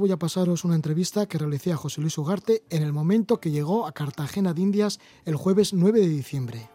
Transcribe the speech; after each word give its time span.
Voy 0.00 0.12
a 0.12 0.18
pasaros 0.18 0.64
una 0.64 0.76
entrevista 0.76 1.26
que 1.26 1.36
realicé 1.36 1.72
a 1.72 1.76
José 1.76 2.00
Luis 2.00 2.16
Ugarte 2.16 2.64
en 2.70 2.82
el 2.82 2.90
momento 2.90 3.38
que 3.38 3.50
llegó 3.50 3.86
a 3.86 3.92
Cartagena 3.92 4.54
de 4.54 4.62
Indias 4.62 4.98
el 5.26 5.36
jueves 5.36 5.74
9 5.74 6.00
de 6.00 6.08
diciembre. 6.08 6.70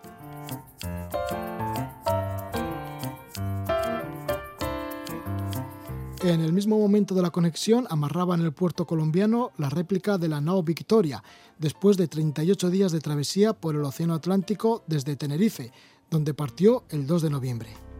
En 6.21 6.42
el 6.42 6.54
mismo 6.54 6.78
momento 6.78 7.16
de 7.16 7.24
la 7.24 7.32
conexión 7.32 7.88
amarraba 7.89 8.36
en 8.36 8.42
el 8.42 8.54
puerto 8.54 8.86
colombiano 8.86 9.50
la 9.57 9.71
réplica 9.71 10.20
de 10.20 10.28
la 10.28 10.39
nao 10.39 10.62
Victoria, 10.62 11.23
después 11.57 11.98
de 11.98 12.07
38 12.07 12.70
días 12.70 12.92
de 12.92 13.00
travesía 13.00 13.54
por 13.54 13.73
el 13.73 13.84
Océano 13.86 14.14
Atlántico 14.14 14.84
desde 14.86 15.16
Tenerife, 15.16 15.71
donde 16.12 16.36
partió 16.36 16.84
el 16.89 17.07
2 17.07 17.23
de 17.23 17.29
noviembre. 17.32 17.95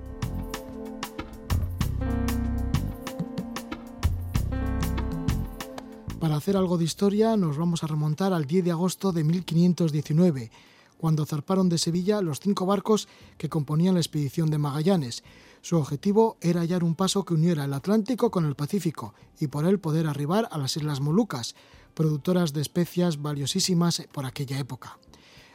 Para 6.26 6.38
hacer 6.38 6.58
algo 6.58 6.80
de 6.80 6.86
historia 6.86 7.38
nos 7.38 7.56
vamos 7.56 7.84
a 7.84 7.88
remontar 7.88 8.34
al 8.34 8.46
10 8.46 8.66
de 8.66 8.72
agosto 8.72 9.12
de 9.12 9.24
1519, 9.24 10.50
cuando 10.98 11.24
zarparon 11.24 11.70
de 11.70 11.78
Sevilla 11.78 12.20
los 12.20 12.40
cinco 12.40 12.66
barcos 12.66 13.08
que 13.38 13.48
componían 13.48 13.94
la 13.94 14.00
expedición 14.00 14.50
de 14.50 14.58
Magallanes, 14.58 15.24
su 15.62 15.78
objetivo 15.78 16.38
era 16.42 16.62
hallar 16.62 16.84
un 16.84 16.96
paso 16.96 17.24
que 17.26 17.36
uniera 17.36 17.66
el 17.66 17.74
Atlántico 17.74 18.32
con 18.32 18.46
el 18.46 18.56
Pacífico 18.56 19.14
y 19.40 19.46
por 19.46 19.68
él 19.68 19.78
poder 19.78 20.08
arribar 20.08 20.50
a 20.52 20.58
las 20.58 20.76
Islas 20.76 21.00
Molucas, 21.00 21.54
productoras 21.94 22.54
de 22.54 22.62
especias 22.62 23.22
valiosísimas 23.22 24.02
por 24.12 24.26
aquella 24.26 24.58
época. 24.58 24.98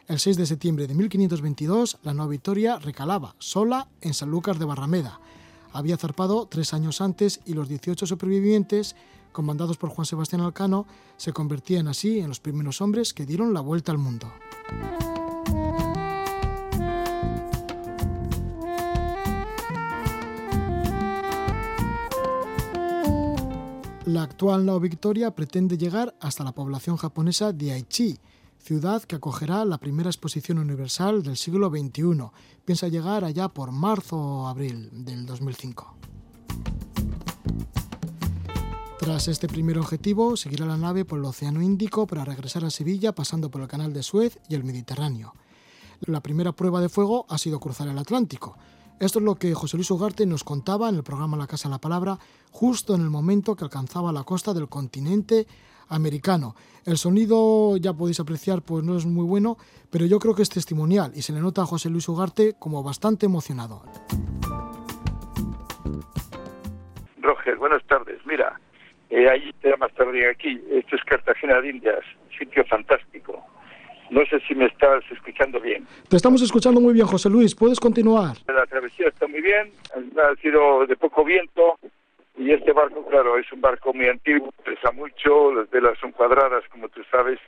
El 0.06 0.20
6 0.20 0.36
de 0.36 0.46
septiembre 0.46 0.86
de 0.86 0.94
1522, 0.94 1.98
la 2.04 2.14
nueva 2.14 2.30
Victoria 2.30 2.78
recalaba, 2.78 3.34
sola, 3.40 3.88
en 4.02 4.14
Sanlúcar 4.14 4.60
de 4.60 4.66
Barrameda. 4.66 5.18
Había 5.72 5.96
zarpado 5.96 6.46
tres 6.46 6.74
años 6.74 7.00
antes 7.00 7.40
y 7.44 7.54
los 7.54 7.68
18 7.68 8.06
supervivientes, 8.06 8.94
comandados 9.32 9.76
por 9.76 9.90
Juan 9.90 10.06
Sebastián 10.06 10.42
Alcano, 10.42 10.86
se 11.16 11.32
convertían 11.32 11.88
así 11.88 12.20
en 12.20 12.28
los 12.28 12.40
primeros 12.40 12.80
hombres 12.80 13.14
que 13.14 13.26
dieron 13.26 13.54
la 13.54 13.60
vuelta 13.60 13.92
al 13.92 13.98
mundo. 13.98 14.32
La 24.06 24.22
actual 24.22 24.66
Nao 24.66 24.80
Victoria 24.80 25.30
pretende 25.30 25.78
llegar 25.78 26.16
hasta 26.20 26.42
la 26.42 26.50
población 26.50 26.96
japonesa 26.96 27.52
de 27.52 27.70
Aichi, 27.70 28.18
ciudad 28.58 29.04
que 29.04 29.14
acogerá 29.16 29.64
la 29.64 29.78
primera 29.78 30.10
exposición 30.10 30.58
universal 30.58 31.22
del 31.22 31.36
siglo 31.36 31.70
XXI. 31.70 32.30
Piensa 32.64 32.88
llegar 32.88 33.24
allá 33.24 33.48
por 33.48 33.70
marzo 33.70 34.16
o 34.16 34.48
abril 34.48 34.90
del 34.92 35.26
2005. 35.26 35.94
Tras 39.00 39.28
este 39.28 39.48
primer 39.48 39.78
objetivo, 39.78 40.36
seguirá 40.36 40.66
la 40.66 40.76
nave 40.76 41.06
por 41.06 41.18
el 41.18 41.24
Océano 41.24 41.62
Índico 41.62 42.06
para 42.06 42.22
regresar 42.22 42.66
a 42.66 42.70
Sevilla 42.70 43.12
pasando 43.12 43.50
por 43.50 43.62
el 43.62 43.66
Canal 43.66 43.94
de 43.94 44.02
Suez 44.02 44.38
y 44.46 44.54
el 44.54 44.62
Mediterráneo. 44.62 45.32
La 46.00 46.20
primera 46.20 46.52
prueba 46.52 46.82
de 46.82 46.90
fuego 46.90 47.24
ha 47.30 47.38
sido 47.38 47.60
cruzar 47.60 47.88
el 47.88 47.96
Atlántico. 47.96 48.58
Esto 49.00 49.18
es 49.18 49.24
lo 49.24 49.36
que 49.36 49.54
José 49.54 49.78
Luis 49.78 49.90
Ugarte 49.90 50.26
nos 50.26 50.44
contaba 50.44 50.90
en 50.90 50.96
el 50.96 51.02
programa 51.02 51.38
La 51.38 51.46
Casa 51.46 51.70
de 51.70 51.76
la 51.76 51.80
Palabra, 51.80 52.18
justo 52.50 52.94
en 52.94 53.00
el 53.00 53.08
momento 53.08 53.56
que 53.56 53.64
alcanzaba 53.64 54.12
la 54.12 54.24
costa 54.24 54.52
del 54.52 54.68
continente 54.68 55.46
americano. 55.88 56.54
El 56.84 56.98
sonido, 56.98 57.78
ya 57.78 57.94
podéis 57.94 58.20
apreciar, 58.20 58.60
pues 58.60 58.84
no 58.84 58.98
es 58.98 59.06
muy 59.06 59.24
bueno, 59.24 59.56
pero 59.88 60.04
yo 60.04 60.18
creo 60.18 60.34
que 60.34 60.42
es 60.42 60.50
testimonial 60.50 61.12
y 61.14 61.22
se 61.22 61.32
le 61.32 61.40
nota 61.40 61.62
a 61.62 61.66
José 61.66 61.88
Luis 61.88 62.06
Ugarte 62.06 62.54
como 62.58 62.82
bastante 62.82 63.24
emocionado. 63.24 63.82
Roger, 67.22 67.56
buenas 67.56 67.82
tardes. 67.86 68.20
Mira, 68.26 68.60
eh, 69.10 69.28
ahí 69.28 69.52
te 69.60 69.76
más 69.76 69.92
tarde 69.94 70.28
aquí. 70.28 70.60
Esto 70.70 70.96
es 70.96 71.04
Cartagena 71.04 71.60
de 71.60 71.70
Indias, 71.70 72.04
sitio 72.38 72.64
fantástico. 72.64 73.44
No 74.10 74.24
sé 74.26 74.40
si 74.40 74.54
me 74.54 74.66
estás 74.66 75.04
escuchando 75.10 75.60
bien. 75.60 75.86
Te 76.08 76.16
estamos 76.16 76.42
escuchando 76.42 76.80
muy 76.80 76.94
bien, 76.94 77.06
José 77.06 77.30
Luis. 77.30 77.54
¿Puedes 77.54 77.78
continuar? 77.78 78.36
La 78.48 78.66
travesía 78.66 79.08
está 79.08 79.28
muy 79.28 79.40
bien, 79.40 79.70
ha 79.94 80.34
sido 80.40 80.86
de 80.86 80.96
poco 80.96 81.24
viento 81.24 81.78
y 82.36 82.52
este 82.52 82.72
barco, 82.72 83.04
claro, 83.06 83.38
es 83.38 83.52
un 83.52 83.60
barco 83.60 83.92
muy 83.92 84.08
antiguo, 84.08 84.50
pesa 84.64 84.90
mucho, 84.92 85.52
las 85.54 85.68
velas 85.70 85.98
son 85.98 86.12
cuadradas, 86.12 86.64
como 86.70 86.88
tú 86.88 87.02
sabes. 87.10 87.38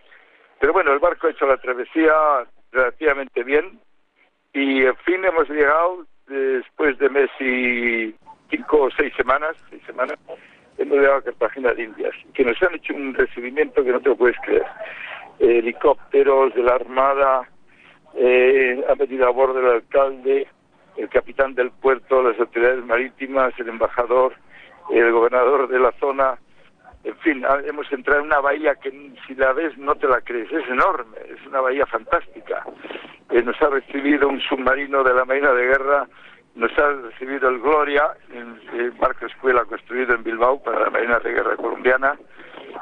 Pero 0.60 0.72
bueno, 0.72 0.92
el 0.92 0.98
barco 0.98 1.26
ha 1.26 1.30
hecho 1.30 1.46
la 1.46 1.56
travesía 1.56 2.12
relativamente 2.70 3.42
bien 3.42 3.80
y 4.52 4.84
en 4.84 4.96
fin 4.98 5.24
hemos 5.24 5.48
llegado 5.48 6.06
después 6.28 6.98
de 6.98 7.08
mes 7.08 7.30
y 7.40 8.14
cinco 8.50 8.82
o 8.82 8.90
seis 8.90 9.12
semanas, 9.16 9.56
seis 9.70 9.82
semanas, 9.86 10.18
hemos 10.78 10.98
llegado 10.98 11.16
a 11.16 11.22
Cartagena 11.22 11.72
de 11.74 11.84
Indias, 11.84 12.14
que 12.34 12.44
nos 12.44 12.60
han 12.62 12.74
hecho 12.74 12.94
un 12.94 13.14
recibimiento 13.14 13.84
que 13.84 13.92
no 13.92 14.00
te 14.00 14.08
lo 14.08 14.16
puedes 14.16 14.36
creer 14.40 14.64
helicópteros 15.38 16.54
de 16.54 16.62
la 16.62 16.74
Armada, 16.74 17.48
eh, 18.14 18.82
ha 18.88 18.94
venido 18.94 19.26
a 19.26 19.30
bordo 19.30 19.58
el 19.60 19.76
alcalde, 19.76 20.46
el 20.96 21.08
capitán 21.08 21.54
del 21.54 21.70
puerto, 21.70 22.22
las 22.22 22.38
autoridades 22.38 22.84
marítimas, 22.84 23.52
el 23.58 23.68
embajador, 23.68 24.34
el 24.90 25.10
gobernador 25.12 25.68
de 25.68 25.78
la 25.78 25.92
zona. 25.92 26.38
En 27.04 27.16
fin, 27.16 27.44
hemos 27.64 27.90
entrado 27.92 28.20
en 28.20 28.26
una 28.26 28.40
bahía 28.40 28.76
que 28.76 28.90
si 29.26 29.34
la 29.34 29.52
ves 29.52 29.76
no 29.78 29.94
te 29.96 30.06
la 30.06 30.20
crees, 30.20 30.52
es 30.52 30.68
enorme, 30.68 31.16
es 31.28 31.44
una 31.46 31.60
bahía 31.60 31.86
fantástica. 31.86 32.64
Eh, 33.30 33.42
nos 33.42 33.60
ha 33.62 33.68
recibido 33.68 34.28
un 34.28 34.40
submarino 34.40 35.02
de 35.02 35.14
la 35.14 35.24
Marina 35.24 35.52
de 35.52 35.66
Guerra, 35.66 36.06
nos 36.54 36.78
ha 36.78 36.88
recibido 36.90 37.48
el 37.48 37.60
Gloria, 37.60 38.10
el 38.30 38.90
barco 38.92 39.26
escuela 39.26 39.64
construido 39.64 40.14
en 40.14 40.22
Bilbao 40.22 40.62
para 40.62 40.80
la 40.80 40.90
Marina 40.90 41.18
de 41.18 41.32
Guerra 41.32 41.56
colombiana 41.56 42.16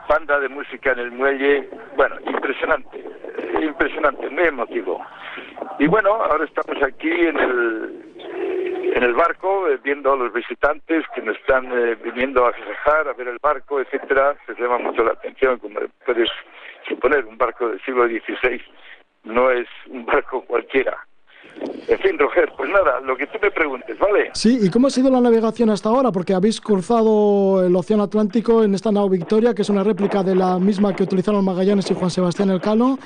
banda 0.08 0.40
de 0.40 0.48
música 0.48 0.92
en 0.92 0.98
el 0.98 1.12
muelle, 1.12 1.68
bueno, 1.96 2.16
impresionante, 2.26 2.98
eh, 2.98 3.64
impresionante, 3.64 4.28
muy 4.28 4.44
emotivo. 4.44 5.04
Y 5.78 5.86
bueno, 5.86 6.14
ahora 6.14 6.44
estamos 6.44 6.82
aquí 6.82 7.10
en 7.10 7.38
el 7.38 8.06
en 8.92 9.04
el 9.04 9.14
barco 9.14 9.68
eh, 9.68 9.78
viendo 9.82 10.12
a 10.12 10.16
los 10.16 10.32
visitantes 10.32 11.04
que 11.14 11.22
nos 11.22 11.36
están 11.36 11.66
eh, 11.72 11.96
viniendo 12.02 12.44
a 12.44 12.52
festejar, 12.52 13.08
a 13.08 13.12
ver 13.12 13.28
el 13.28 13.38
barco, 13.40 13.80
etcétera, 13.80 14.36
se 14.46 14.60
llama 14.60 14.78
mucho 14.78 15.04
la 15.04 15.12
atención, 15.12 15.58
como 15.58 15.78
puedes 16.04 16.28
suponer, 16.88 17.24
un 17.24 17.38
barco 17.38 17.68
del 17.68 17.80
siglo 17.82 18.06
XVI 18.06 18.60
no 19.22 19.50
es 19.50 19.68
un 19.86 20.04
barco 20.06 20.42
cualquiera. 20.42 21.06
En 21.90 21.98
fin, 21.98 22.16
Roger, 22.18 22.52
pues 22.56 22.70
nada, 22.70 23.00
lo 23.00 23.16
que 23.16 23.26
tú 23.26 23.38
me 23.42 23.50
preguntes, 23.50 23.98
¿vale? 23.98 24.30
Sí, 24.34 24.58
¿y 24.62 24.70
cómo 24.70 24.86
ha 24.86 24.90
sido 24.90 25.10
la 25.10 25.20
navegación 25.20 25.70
hasta 25.70 25.88
ahora? 25.88 26.12
Porque 26.12 26.34
habéis 26.34 26.60
cruzado 26.60 27.66
el 27.66 27.74
Océano 27.74 28.04
Atlántico 28.04 28.62
en 28.62 28.74
esta 28.74 28.92
nao 28.92 29.08
Victoria, 29.08 29.54
que 29.54 29.62
es 29.62 29.70
una 29.70 29.82
réplica 29.82 30.22
de 30.22 30.36
la 30.36 30.58
misma 30.60 30.94
que 30.94 31.02
utilizaron 31.02 31.44
Magallanes 31.44 31.90
y 31.90 31.94
Juan 31.94 32.10
Sebastián 32.10 32.50
Elcano 32.50 32.96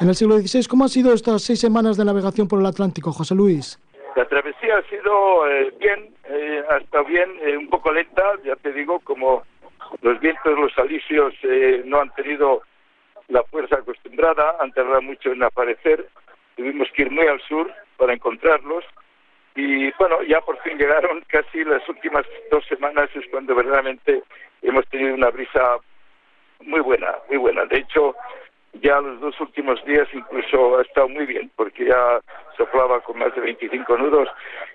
en 0.00 0.08
el 0.08 0.16
siglo 0.16 0.38
XVI. 0.38 0.66
¿Cómo 0.66 0.84
han 0.84 0.90
sido 0.90 1.12
estas 1.14 1.42
seis 1.42 1.60
semanas 1.60 1.96
de 1.96 2.04
navegación 2.04 2.48
por 2.48 2.58
el 2.58 2.66
Atlántico, 2.66 3.12
José 3.12 3.36
Luis? 3.36 3.78
La 4.16 4.24
travesía 4.26 4.78
ha 4.78 4.82
sido 4.90 5.48
eh, 5.48 5.72
bien, 5.78 6.12
eh, 6.28 6.64
ha 6.68 6.78
estado 6.78 7.04
bien, 7.04 7.30
eh, 7.42 7.56
un 7.56 7.68
poco 7.68 7.92
lenta, 7.92 8.24
ya 8.44 8.56
te 8.56 8.72
digo, 8.72 8.98
como 9.00 9.44
los 10.00 10.18
vientos, 10.18 10.58
los 10.58 10.76
alisios 10.78 11.32
no 11.84 12.00
han 12.00 12.10
tenido 12.14 12.62
la 13.28 13.44
fuerza 13.44 13.76
acostumbrada, 13.76 14.56
han 14.60 14.72
tardado 14.72 15.00
mucho 15.02 15.30
en 15.30 15.44
aparecer, 15.44 16.08
tuvimos 16.56 16.88
que 16.94 17.02
ir 17.02 17.10
muy 17.10 17.26
al 17.26 17.40
sur 17.42 17.72
para 18.02 18.14
encontrarlos 18.14 18.84
y 19.54 19.92
bueno, 19.92 20.22
ya 20.24 20.40
por 20.40 20.58
fin 20.62 20.76
llegaron 20.76 21.20
casi 21.28 21.62
las 21.62 21.88
últimas 21.88 22.26
dos 22.50 22.66
semanas 22.66 23.08
es 23.14 23.24
cuando 23.30 23.54
verdaderamente 23.54 24.24
hemos 24.60 24.84
tenido 24.88 25.14
una 25.14 25.30
brisa 25.30 25.76
muy 26.62 26.80
buena, 26.80 27.14
muy 27.28 27.38
buena. 27.38 27.64
De 27.66 27.78
hecho, 27.78 28.16
ya 28.82 29.00
los 29.00 29.20
dos 29.20 29.40
últimos 29.40 29.84
días 29.84 30.08
incluso 30.12 30.78
ha 30.78 30.82
estado 30.82 31.08
muy 31.10 31.26
bien 31.26 31.48
porque 31.54 31.84
ya 31.84 32.20
soplaba 32.56 32.98
con 33.02 33.20
más 33.20 33.32
de 33.36 33.40
25 33.40 33.96
nudos 33.98 34.28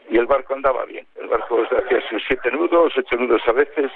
y 0.10 0.18
el 0.18 0.26
barco 0.26 0.54
andaba 0.54 0.86
bien. 0.86 1.06
El 1.20 1.28
barco 1.28 1.64
hacía 1.64 2.00
sus 2.10 2.24
siete 2.28 2.50
nudos, 2.52 2.94
ocho 2.96 3.16
nudos 3.18 3.42
a 3.46 3.52
veces, 3.52 3.92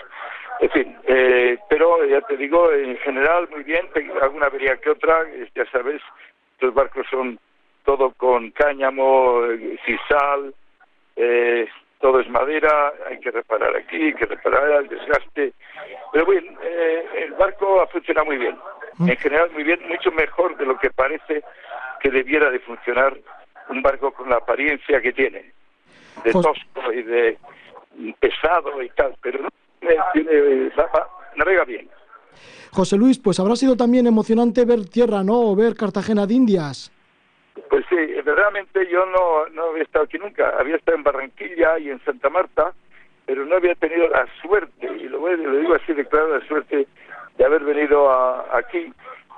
en 0.60 0.70
fin. 0.72 0.98
Eh, 1.06 1.58
pero 1.70 2.06
ya 2.06 2.20
te 2.20 2.36
digo, 2.36 2.70
en 2.74 2.98
general 2.98 3.48
muy 3.50 3.64
bien, 3.64 3.88
alguna 4.22 4.48
avería 4.48 4.76
que 4.76 4.90
otra, 4.90 5.24
ya 5.56 5.66
sabes, 5.72 6.02
los 6.60 6.74
barcos 6.74 7.08
son 7.10 7.40
todo 7.84 8.12
con 8.12 8.52
cáñamo, 8.52 9.42
sisal, 9.86 10.54
eh, 11.16 11.68
todo 12.00 12.20
es 12.20 12.30
madera, 12.30 12.94
hay 13.10 13.20
que 13.20 13.32
reparar 13.32 13.76
aquí, 13.76 13.96
hay 13.96 14.14
que 14.14 14.26
reparar 14.26 14.82
el 14.82 14.88
desgaste. 14.88 15.54
Pero 16.12 16.26
bien, 16.26 16.58
eh, 16.64 17.06
el 17.26 17.34
barco 17.34 17.82
ha 17.82 17.88
funcionado 17.88 18.26
muy 18.26 18.38
bien, 18.38 18.58
mm. 18.98 19.10
en 19.10 19.18
general 19.18 19.52
muy 19.52 19.64
bien, 19.64 19.80
mucho 19.88 20.12
mejor 20.12 20.58
de 20.58 20.66
lo 20.66 20.78
que 20.78 20.90
parece 20.90 21.44
que 22.02 22.10
debiera 22.10 22.50
de 22.50 22.60
funcionar 22.60 23.18
un 23.70 23.82
barco 23.82 24.12
con 24.12 24.30
la 24.30 24.38
apariencia 24.38 25.02
que 25.02 25.14
tiene, 25.14 25.54
de 26.24 26.32
pues 26.32 26.46
tosco 26.46 26.92
y 26.92 27.04
de 27.04 27.38
pesado 28.20 28.82
y 28.82 28.90
tal, 28.90 29.16
pero 29.22 29.40
no, 29.44 29.50
eh, 29.82 29.98
tiene, 30.14 30.72
navega 31.36 31.64
bien. 31.66 31.90
José 32.72 32.98
Luis, 32.98 33.20
pues 33.20 33.40
habrá 33.40 33.56
sido 33.56 33.76
también 33.76 34.08
emocionante 34.08 34.66
ver 34.66 34.88
tierra, 34.88 35.24
¿no? 35.24 35.40
O 35.42 35.56
ver 35.56 35.76
Cartagena 35.76 36.26
de 36.26 36.34
Indias. 36.34 36.92
Verdaderamente 38.24 38.88
yo 38.88 39.06
no, 39.06 39.48
no 39.48 39.70
había 39.70 39.84
estado 39.84 40.06
aquí 40.06 40.18
nunca. 40.18 40.54
Había 40.60 40.76
estado 40.76 40.98
en 40.98 41.04
Barranquilla 41.04 41.80
y 41.80 41.90
en 41.90 42.04
Santa 42.04 42.30
Marta, 42.30 42.74
pero 43.26 43.46
no 43.46 43.56
había 43.56 43.76
tenido 43.76 44.08
la 44.10 44.28
suerte, 44.42 44.88
y 44.98 45.08
lo, 45.08 45.20
lo 45.20 45.56
digo 45.58 45.76
así 45.76 45.94
de 45.94 46.06
claro, 46.06 46.38
la 46.38 46.46
suerte 46.48 46.88
de 47.38 47.46
haber 47.46 47.64
venido 47.64 48.10
aquí 48.54 48.92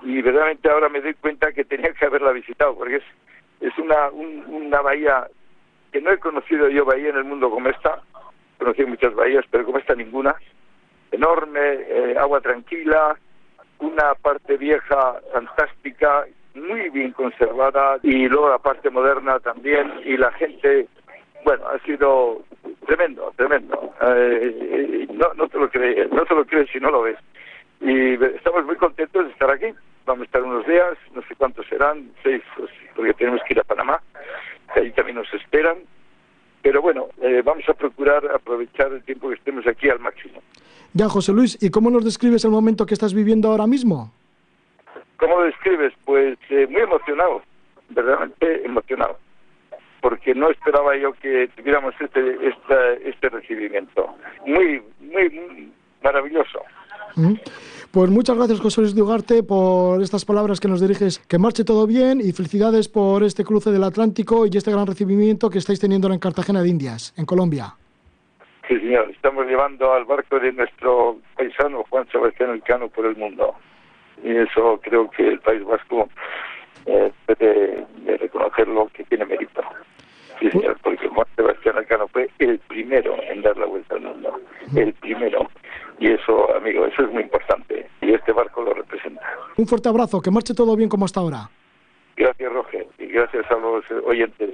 y 0.03 0.21
verdaderamente 0.21 0.69
ahora 0.69 0.89
me 0.89 1.01
doy 1.01 1.13
cuenta 1.13 1.51
que 1.53 1.63
tenía 1.63 1.93
que 1.93 2.05
haberla 2.05 2.31
visitado 2.31 2.75
porque 2.75 2.97
es, 2.97 3.03
es 3.61 3.77
una, 3.77 4.09
una 4.09 4.81
bahía 4.81 5.27
que 5.91 6.01
no 6.01 6.11
he 6.11 6.19
conocido 6.19 6.67
yo 6.69 6.85
bahía 6.85 7.09
en 7.09 7.17
el 7.17 7.23
mundo 7.23 7.49
como 7.49 7.69
esta, 7.69 8.01
conocí 8.57 8.83
muchas 8.85 9.13
bahías, 9.13 9.45
pero 9.49 9.65
como 9.65 9.77
esta 9.77 9.95
ninguna, 9.95 10.35
enorme, 11.11 11.59
eh, 11.61 12.15
agua 12.17 12.41
tranquila, 12.41 13.15
una 13.79 14.15
parte 14.15 14.57
vieja 14.57 15.19
fantástica, 15.31 16.25
muy 16.55 16.89
bien 16.89 17.11
conservada 17.11 17.97
y 18.03 18.27
luego 18.27 18.49
la 18.49 18.59
parte 18.59 18.89
moderna 18.89 19.39
también 19.39 19.91
y 20.05 20.17
la 20.17 20.31
gente, 20.33 20.87
bueno, 21.43 21.67
ha 21.67 21.79
sido 21.79 22.43
tremendo, 22.85 23.33
tremendo. 23.35 23.93
Eh, 24.01 25.07
no, 25.13 25.33
no 25.35 25.47
te 25.47 25.57
lo 25.57 25.69
crees, 25.69 26.11
no 26.11 26.25
te 26.25 26.35
lo 26.35 26.45
crees 26.45 26.69
si 26.71 26.79
no 26.79 26.91
lo 26.91 27.03
ves. 27.03 27.17
Y 27.81 28.13
estamos 28.23 28.65
muy 28.65 28.75
contentos 28.75 29.25
de 29.25 29.31
estar 29.31 29.49
aquí. 29.51 29.67
Vamos 30.05 30.23
a 30.23 30.25
estar 30.25 30.43
unos 30.43 30.65
días, 30.67 30.97
no 31.13 31.21
sé 31.21 31.35
cuántos 31.35 31.65
serán, 31.67 32.11
seis, 32.23 32.41
pues, 32.57 32.69
porque 32.95 33.13
tenemos 33.13 33.41
que 33.47 33.53
ir 33.53 33.59
a 33.59 33.63
Panamá. 33.63 34.01
Ahí 34.75 34.91
también 34.91 35.17
nos 35.17 35.33
esperan. 35.33 35.77
Pero 36.61 36.81
bueno, 36.81 37.07
eh, 37.21 37.41
vamos 37.43 37.67
a 37.67 37.73
procurar 37.73 38.25
aprovechar 38.31 38.91
el 38.93 39.03
tiempo 39.03 39.29
que 39.29 39.35
estemos 39.35 39.65
aquí 39.67 39.89
al 39.89 39.99
máximo. 39.99 40.41
Ya, 40.93 41.09
José 41.09 41.33
Luis, 41.33 41.57
¿y 41.61 41.69
cómo 41.69 41.89
nos 41.89 42.05
describes 42.05 42.45
el 42.45 42.51
momento 42.51 42.85
que 42.85 42.93
estás 42.93 43.13
viviendo 43.13 43.49
ahora 43.49 43.67
mismo? 43.67 44.13
¿Cómo 45.17 45.39
lo 45.39 45.43
describes? 45.45 45.93
Pues 46.05 46.37
eh, 46.49 46.67
muy 46.69 46.81
emocionado, 46.81 47.41
verdaderamente 47.89 48.65
emocionado, 48.65 49.17
porque 50.01 50.33
no 50.35 50.49
esperaba 50.49 50.95
yo 50.97 51.13
que 51.13 51.49
tuviéramos 51.55 51.93
este, 51.99 52.37
este 53.09 53.29
recibimiento. 53.29 54.15
Muy, 54.45 54.81
muy, 54.99 55.71
maravilloso. 56.03 56.61
Pues 57.91 58.09
muchas 58.09 58.35
gracias, 58.35 58.59
José 58.59 58.81
Luis 58.81 58.95
Dugarte, 58.95 59.43
por 59.43 60.01
estas 60.01 60.25
palabras 60.25 60.59
que 60.59 60.67
nos 60.67 60.81
diriges. 60.81 61.19
Que 61.19 61.37
marche 61.37 61.63
todo 61.63 61.85
bien 61.85 62.19
y 62.19 62.31
felicidades 62.31 62.89
por 62.89 63.23
este 63.23 63.43
cruce 63.43 63.71
del 63.71 63.83
Atlántico 63.83 64.47
y 64.47 64.57
este 64.57 64.71
gran 64.71 64.87
recibimiento 64.87 65.49
que 65.49 65.59
estáis 65.59 65.79
teniendo 65.79 66.11
en 66.11 66.19
Cartagena 66.19 66.63
de 66.63 66.69
Indias, 66.69 67.13
en 67.17 67.25
Colombia. 67.25 67.75
Sí, 68.67 68.79
señor. 68.79 69.11
Estamos 69.11 69.45
llevando 69.45 69.93
al 69.93 70.05
barco 70.05 70.39
de 70.39 70.51
nuestro 70.53 71.17
paisano 71.35 71.83
Juan 71.89 72.07
Sebastián 72.11 72.49
Elcano 72.49 72.87
por 72.89 73.05
el 73.05 73.15
mundo. 73.15 73.55
Y 74.23 74.35
eso 74.35 74.79
creo 74.83 75.09
que 75.11 75.27
el 75.27 75.39
País 75.39 75.63
Vasco 75.65 76.09
eh, 76.85 77.11
puede 77.25 77.85
reconocerlo 78.17 78.89
que 78.93 79.03
tiene 79.05 79.25
mérito. 79.25 79.61
Sí, 80.39 80.49
señor, 80.51 80.77
porque 80.81 81.07
Juan 81.07 81.27
Sebastián 81.35 81.77
Elcano 81.77 82.07
fue 82.09 82.29
el 82.39 82.59
primero 82.59 83.15
en 83.23 83.41
dar 83.41 83.57
la 83.57 83.65
vuelta 83.65 83.95
al 83.95 84.01
mundo. 84.01 84.39
El 84.75 84.93
primero. 84.93 85.47
Y 85.99 86.11
eso, 86.11 86.55
amigo, 86.55 86.85
eso 86.85 87.03
es 87.03 87.11
muy 87.11 87.23
importante. 87.23 87.87
Y 88.01 88.13
este 88.13 88.31
barco 88.31 88.63
lo 88.63 88.73
representa. 88.73 89.21
Un 89.55 89.67
fuerte 89.67 89.89
abrazo, 89.89 90.21
que 90.21 90.31
marche 90.31 90.53
todo 90.53 90.75
bien 90.75 90.89
como 90.89 91.05
hasta 91.05 91.19
ahora. 91.19 91.49
Gracias, 92.15 92.51
Roger, 92.51 92.85
y 92.99 93.07
gracias 93.07 93.49
a 93.49 93.55
los 93.55 93.83
oyentes 94.05 94.51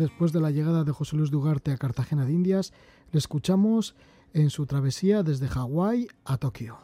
Después 0.00 0.32
de 0.32 0.40
la 0.40 0.50
llegada 0.50 0.82
de 0.82 0.92
José 0.92 1.14
Luis 1.14 1.30
Dugarte 1.30 1.72
a 1.72 1.76
Cartagena 1.76 2.24
de 2.24 2.32
Indias, 2.32 2.72
le 3.12 3.18
escuchamos 3.18 3.94
en 4.32 4.48
su 4.48 4.64
travesía 4.64 5.22
desde 5.22 5.46
Hawái 5.46 6.08
a 6.24 6.38
Tokio. 6.38 6.78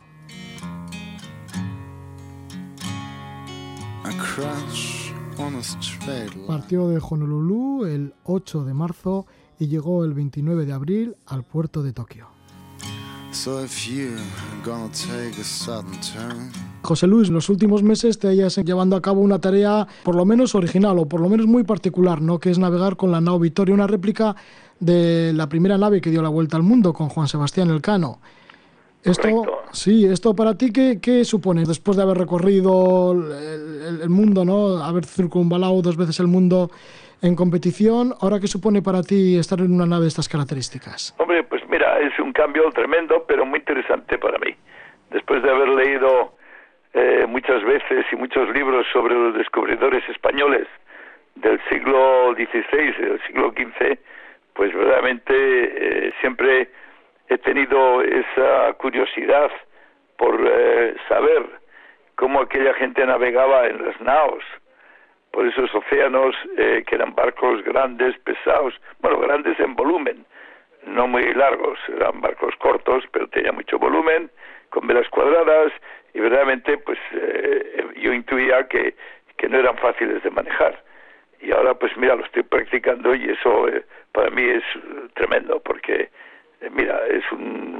Partió 6.46 6.88
de 6.88 7.00
Honolulu 7.00 7.86
el 7.86 8.12
8 8.24 8.66
de 8.66 8.74
marzo 8.74 9.24
y 9.58 9.68
llegó 9.68 10.04
el 10.04 10.12
29 10.12 10.66
de 10.66 10.74
abril 10.74 11.16
al 11.24 11.42
puerto 11.42 11.82
de 11.82 11.94
Tokio. 11.94 12.28
José 16.86 17.06
Luis, 17.06 17.28
en 17.28 17.34
los 17.34 17.50
últimos 17.50 17.82
meses 17.82 18.18
te 18.18 18.28
hayas 18.28 18.56
llevando 18.56 18.96
a 18.96 19.02
cabo 19.02 19.20
una 19.20 19.40
tarea 19.40 19.86
por 20.04 20.14
lo 20.14 20.24
menos 20.24 20.54
original 20.54 20.98
o 20.98 21.06
por 21.06 21.20
lo 21.20 21.28
menos 21.28 21.46
muy 21.46 21.64
particular, 21.64 22.22
¿no? 22.22 22.38
que 22.38 22.50
es 22.50 22.58
navegar 22.58 22.96
con 22.96 23.10
la 23.10 23.20
nao 23.20 23.38
Victoria, 23.38 23.74
una 23.74 23.86
réplica 23.86 24.34
de 24.80 25.32
la 25.34 25.48
primera 25.48 25.76
nave 25.76 26.00
que 26.00 26.10
dio 26.10 26.22
la 26.22 26.28
vuelta 26.28 26.56
al 26.56 26.62
mundo 26.62 26.92
con 26.92 27.08
Juan 27.08 27.28
Sebastián 27.28 27.70
Elcano. 27.70 28.20
Esto, 29.02 29.28
sí, 29.70 30.04
esto 30.04 30.34
para 30.34 30.56
ti, 30.58 30.72
¿qué, 30.72 30.98
¿qué, 31.00 31.24
supone? 31.24 31.64
Después 31.64 31.96
de 31.96 32.02
haber 32.02 32.18
recorrido 32.18 33.12
el, 33.12 34.08
mundo, 34.08 34.44
¿no? 34.44 34.82
Haber 34.82 35.04
circunvalado 35.04 35.80
dos 35.80 35.96
veces 35.96 36.18
el 36.18 36.26
mundo 36.26 36.70
en 37.22 37.36
competición, 37.36 38.14
¿ahora 38.20 38.40
qué 38.40 38.48
supone 38.48 38.82
para 38.82 39.02
ti 39.02 39.36
estar 39.36 39.60
en 39.60 39.72
una 39.72 39.86
nave 39.86 40.02
de 40.02 40.08
estas 40.08 40.28
características? 40.28 41.14
Hombre, 41.18 41.44
pues 41.44 41.62
mira, 41.70 42.00
es 42.00 42.18
un 42.18 42.32
cambio 42.32 42.68
tremendo, 42.72 43.24
pero 43.28 43.46
muy 43.46 43.60
interesante 43.60 44.18
para 44.18 44.38
mí. 44.38 44.56
Después 45.10 45.40
de 45.42 45.50
haber 45.50 45.68
leído 45.68 46.35
eh, 46.96 47.26
muchas 47.28 47.62
veces 47.62 48.06
y 48.10 48.16
muchos 48.16 48.48
libros 48.54 48.86
sobre 48.92 49.14
los 49.14 49.34
descubridores 49.34 50.02
españoles 50.08 50.66
del 51.34 51.60
siglo 51.68 52.34
XVI 52.34 52.92
del 52.98 53.20
siglo 53.26 53.52
XV, 53.52 53.98
pues 54.54 54.74
verdaderamente 54.74 55.34
eh, 55.34 56.12
siempre 56.20 56.70
he 57.28 57.38
tenido 57.38 58.00
esa 58.02 58.72
curiosidad 58.78 59.50
por 60.16 60.40
eh, 60.42 60.96
saber 61.06 61.44
cómo 62.14 62.40
aquella 62.40 62.72
gente 62.74 63.04
navegaba 63.04 63.66
en 63.66 63.84
las 63.84 64.00
naos, 64.00 64.42
por 65.32 65.46
esos 65.46 65.74
océanos 65.74 66.34
eh, 66.56 66.82
que 66.86 66.94
eran 66.94 67.14
barcos 67.14 67.62
grandes, 67.62 68.16
pesados, 68.20 68.72
bueno, 69.00 69.18
grandes 69.18 69.60
en 69.60 69.74
volumen, 69.76 70.24
no 70.86 71.06
muy 71.06 71.34
largos, 71.34 71.78
eran 71.88 72.22
barcos 72.22 72.54
cortos, 72.56 73.04
pero 73.12 73.28
tenía 73.28 73.52
mucho 73.52 73.78
volumen, 73.78 74.30
con 74.70 74.86
velas 74.86 75.08
cuadradas, 75.10 75.72
y 76.16 76.20
verdaderamente 76.20 76.78
pues 76.78 76.98
eh, 77.12 77.88
yo 78.00 78.10
intuía 78.14 78.66
que, 78.68 78.94
que 79.36 79.48
no 79.50 79.58
eran 79.58 79.76
fáciles 79.76 80.22
de 80.22 80.30
manejar. 80.30 80.82
Y 81.42 81.52
ahora 81.52 81.74
pues 81.74 81.94
mira, 81.98 82.14
lo 82.14 82.24
estoy 82.24 82.42
practicando 82.42 83.14
y 83.14 83.28
eso 83.28 83.66
para 84.12 84.30
mí 84.30 84.42
es 84.42 84.64
tremendo, 85.12 85.60
porque 85.60 85.94
eh, 85.94 86.08
mira, 86.74 86.98
es 87.08 87.24
un, 87.32 87.76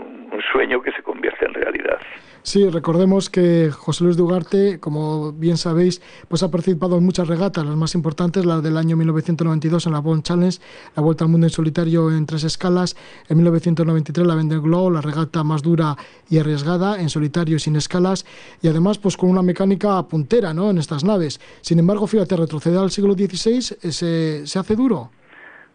sueño 0.53 0.83
que 0.83 0.93
se 0.93 1.03
convierte 1.03 1.47
en 1.47 1.55
realidad. 1.55 1.99
Sí, 2.43 2.69
recordemos 2.69 3.31
que 3.31 3.71
José 3.71 4.05
Luis 4.05 4.17
Dugarte, 4.17 4.79
como 4.79 5.33
bien 5.33 5.57
sabéis, 5.57 6.01
pues 6.29 6.43
ha 6.43 6.51
participado 6.51 6.99
en 6.99 7.05
muchas 7.05 7.27
regatas, 7.27 7.65
las 7.65 7.75
más 7.75 7.95
importantes, 7.95 8.45
la 8.45 8.61
del 8.61 8.77
año 8.77 8.97
1992 8.97 9.87
en 9.87 9.93
la 9.93 10.01
Bond 10.01 10.23
Challenge, 10.23 10.59
la 10.95 11.03
Vuelta 11.03 11.25
al 11.25 11.31
Mundo 11.31 11.47
en 11.47 11.51
solitario 11.51 12.11
en 12.11 12.27
tres 12.27 12.45
escalas, 12.45 12.95
en 13.29 13.39
1993 13.39 14.27
la 14.27 14.35
Vendée 14.35 14.61
Globe, 14.61 14.95
la 14.95 15.01
regata 15.01 15.43
más 15.43 15.63
dura 15.63 15.97
y 16.29 16.39
arriesgada, 16.39 17.01
en 17.01 17.09
solitario 17.09 17.57
y 17.57 17.61
sin 17.61 17.77
escalas, 17.77 18.25
y 18.63 18.69
además 18.69 18.99
pues 18.99 19.17
con 19.17 19.31
una 19.31 19.43
mecánica 19.43 20.03
puntera 20.09 20.53
¿no? 20.53 20.71
en 20.71 20.79
estas 20.79 21.03
naves. 21.03 21.41
Sin 21.63 21.79
embargo, 21.79 22.07
fíjate, 22.07 22.37
retroceder 22.37 22.79
al 22.79 22.91
siglo 22.91 23.15
XVI 23.15 23.57
eh, 23.57 23.91
se, 23.91 24.47
se 24.47 24.59
hace 24.59 24.77
duro. 24.77 25.11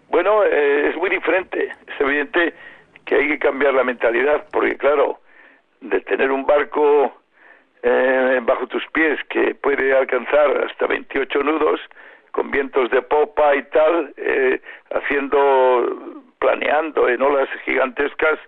Bueno, 0.10 0.44
eh, 0.44 0.90
es 0.90 0.96
muy 0.98 1.10
diferente, 1.10 1.66
es 1.88 2.00
evidente 2.02 2.54
que 3.12 3.18
hay 3.18 3.28
que 3.28 3.40
cambiar 3.40 3.74
la 3.74 3.84
mentalidad, 3.84 4.46
porque 4.54 4.78
claro, 4.78 5.20
de 5.82 6.00
tener 6.00 6.32
un 6.32 6.46
barco 6.46 7.14
eh, 7.84 8.40
bajo 8.42 8.68
tus 8.68 8.88
pies 8.94 9.20
que 9.28 9.54
puede 9.54 9.94
alcanzar 9.94 10.64
hasta 10.64 10.88
28 10.88 11.44
nudos, 11.44 11.82
con 12.32 12.50
vientos 12.52 12.90
de 12.90 13.02
popa 13.02 13.54
y 13.54 13.64
tal, 13.64 14.14
eh, 14.16 14.62
haciendo, 14.92 16.24
planeando 16.40 17.10
en 17.10 17.22
olas 17.22 17.50
gigantescas 17.66 18.40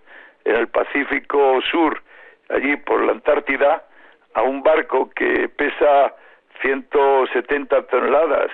en 0.46 0.55
el 0.55 0.70
Pacífico 0.70 1.60
Sur, 1.70 2.01
allí 2.48 2.77
por 2.77 3.03
la 3.03 3.12
Antártida, 3.12 3.84
a 4.34 4.43
un 4.43 4.63
barco 4.63 5.10
que 5.10 5.50
pesa 5.50 6.15
170 6.62 7.86
toneladas, 7.88 8.51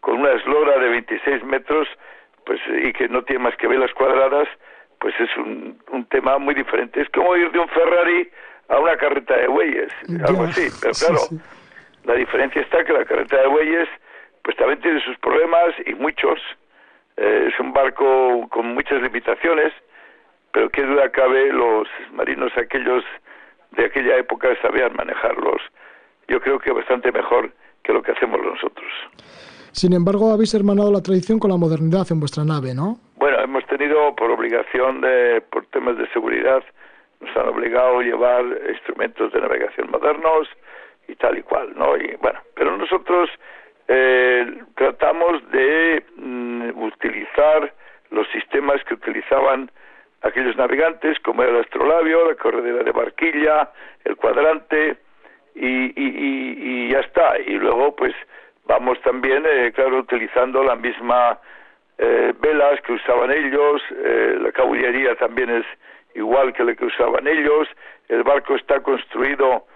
con 0.00 0.18
una 0.18 0.32
eslora 0.32 0.76
de 0.80 0.88
26 0.88 1.44
metros, 1.44 1.86
pues 2.44 2.60
y 2.82 2.92
que 2.92 3.08
no 3.08 3.22
tiene 3.22 3.44
más 3.44 3.56
que 3.58 3.68
velas 3.68 3.94
cuadradas, 3.94 4.48
pues 5.00 5.14
es 5.20 5.28
un, 5.36 5.78
un 5.92 6.04
tema 6.06 6.38
muy 6.38 6.54
diferente. 6.54 7.00
Es 7.00 7.08
como 7.10 7.36
ir 7.36 7.50
de 7.52 7.58
un 7.58 7.68
Ferrari 7.68 8.28
a 8.68 8.78
una 8.78 8.96
carreta 8.96 9.36
de 9.36 9.48
bueyes, 9.48 9.92
algo 10.26 10.44
así. 10.44 10.68
Pero 10.80 10.92
claro, 10.94 11.20
la 12.04 12.14
diferencia 12.14 12.62
está 12.62 12.84
que 12.84 12.92
la 12.92 13.04
carreta 13.04 13.40
de 13.40 13.46
bueyes 13.46 13.88
pues 14.42 14.56
también 14.56 14.80
tiene 14.80 15.00
sus 15.00 15.18
problemas 15.18 15.74
y 15.86 15.94
muchos. 15.94 16.38
Eh, 17.16 17.48
es 17.52 17.58
un 17.58 17.72
barco 17.72 18.48
con 18.50 18.74
muchas 18.74 19.02
limitaciones, 19.02 19.72
pero 20.52 20.68
qué 20.70 20.82
duda 20.82 21.10
cabe 21.10 21.52
los 21.52 21.88
marinos 22.12 22.52
aquellos 22.56 23.04
de 23.72 23.86
aquella 23.86 24.16
época 24.16 24.48
sabían 24.62 24.94
manejarlos. 24.94 25.60
Yo 26.28 26.40
creo 26.40 26.58
que 26.58 26.70
bastante 26.72 27.10
mejor 27.12 27.52
que 27.82 27.92
lo 27.92 28.02
que 28.02 28.12
hacemos 28.12 28.40
nosotros. 28.42 28.90
Sin 29.72 29.92
embargo, 29.92 30.32
habéis 30.32 30.54
hermanado 30.54 30.90
la 30.90 31.02
tradición 31.02 31.38
con 31.38 31.50
la 31.50 31.56
modernidad 31.56 32.06
en 32.10 32.20
vuestra 32.20 32.44
nave, 32.44 32.74
¿no? 32.74 32.98
Bueno, 33.16 33.38
hemos 33.40 33.65
tenido 33.76 34.14
por 34.14 34.30
obligación, 34.30 35.00
de, 35.00 35.42
por 35.50 35.66
temas 35.66 35.96
de 35.98 36.08
seguridad, 36.08 36.62
nos 37.20 37.36
han 37.36 37.48
obligado 37.48 37.98
a 37.98 38.02
llevar 38.02 38.44
instrumentos 38.68 39.32
de 39.32 39.40
navegación 39.40 39.90
modernos 39.90 40.48
y 41.08 41.14
tal 41.16 41.38
y 41.38 41.42
cual, 41.42 41.72
¿no? 41.76 41.96
Y 41.96 42.16
bueno, 42.20 42.40
pero 42.54 42.76
nosotros 42.76 43.30
eh, 43.88 44.62
tratamos 44.74 45.48
de 45.50 46.04
mm, 46.16 46.70
utilizar 46.82 47.72
los 48.10 48.26
sistemas 48.28 48.82
que 48.84 48.94
utilizaban 48.94 49.70
aquellos 50.22 50.56
navegantes, 50.56 51.18
como 51.20 51.42
el 51.42 51.56
astrolabio, 51.56 52.28
la 52.28 52.34
corredera 52.36 52.82
de 52.82 52.92
barquilla, 52.92 53.70
el 54.04 54.16
cuadrante, 54.16 54.96
y, 55.54 55.92
y, 55.96 56.88
ya 56.90 57.00
está. 57.00 57.38
Y 57.38 57.54
luego, 57.54 57.96
pues, 57.96 58.14
vamos 58.66 59.00
también, 59.02 59.44
eh, 59.46 59.72
claro, 59.74 59.98
utilizando 59.98 60.62
la 60.62 60.76
misma 60.76 61.38
eh, 61.98 62.34
velas 62.38 62.80
que 62.82 62.92
usaban 62.92 63.30
ellos, 63.30 63.82
eh, 63.90 64.38
la 64.40 64.52
caballería 64.52 65.14
también 65.16 65.50
es 65.50 65.66
igual 66.14 66.52
que 66.52 66.64
la 66.64 66.74
que 66.74 66.84
usaban 66.84 67.26
ellos, 67.26 67.68
el 68.08 68.22
barco 68.22 68.54
está 68.54 68.80
construido, 68.80 69.66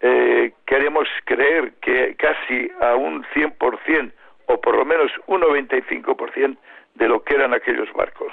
eh, 0.00 0.52
queremos 0.66 1.08
creer 1.24 1.72
que 1.80 2.16
casi 2.16 2.70
a 2.80 2.94
un 2.94 3.24
100% 3.34 4.12
o 4.46 4.60
por 4.60 4.76
lo 4.76 4.84
menos 4.84 5.10
un 5.26 5.42
95% 5.42 6.56
de 6.94 7.08
lo 7.08 7.22
que 7.22 7.34
eran 7.34 7.54
aquellos 7.54 7.92
barcos. 7.92 8.32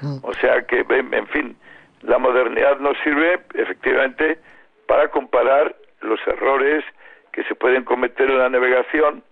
Mm. 0.00 0.18
O 0.22 0.32
sea 0.34 0.62
que, 0.66 0.84
en 0.88 1.26
fin, 1.28 1.56
la 2.02 2.18
modernidad 2.18 2.78
nos 2.78 2.96
sirve 2.98 3.40
efectivamente 3.54 4.38
para 4.86 5.08
comparar 5.08 5.74
los 6.00 6.20
errores 6.26 6.84
que 7.32 7.42
se 7.44 7.54
pueden 7.54 7.84
cometer 7.84 8.30
en 8.30 8.38
la 8.38 8.48
navegación 8.48 9.22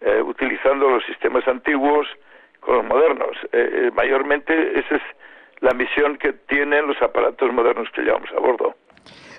eh, 0.00 0.20
utilizando 0.22 0.90
los 0.90 1.04
sistemas 1.04 1.46
antiguos 1.48 2.06
modernos. 2.66 3.36
Eh, 3.52 3.86
eh, 3.86 3.90
mayormente 3.94 4.78
esa 4.78 4.96
es 4.96 5.02
la 5.60 5.72
misión 5.72 6.16
que 6.18 6.32
tienen 6.48 6.86
los 6.86 7.00
aparatos 7.00 7.52
modernos 7.52 7.88
que 7.94 8.02
llevamos 8.02 8.28
a 8.36 8.40
bordo. 8.40 8.74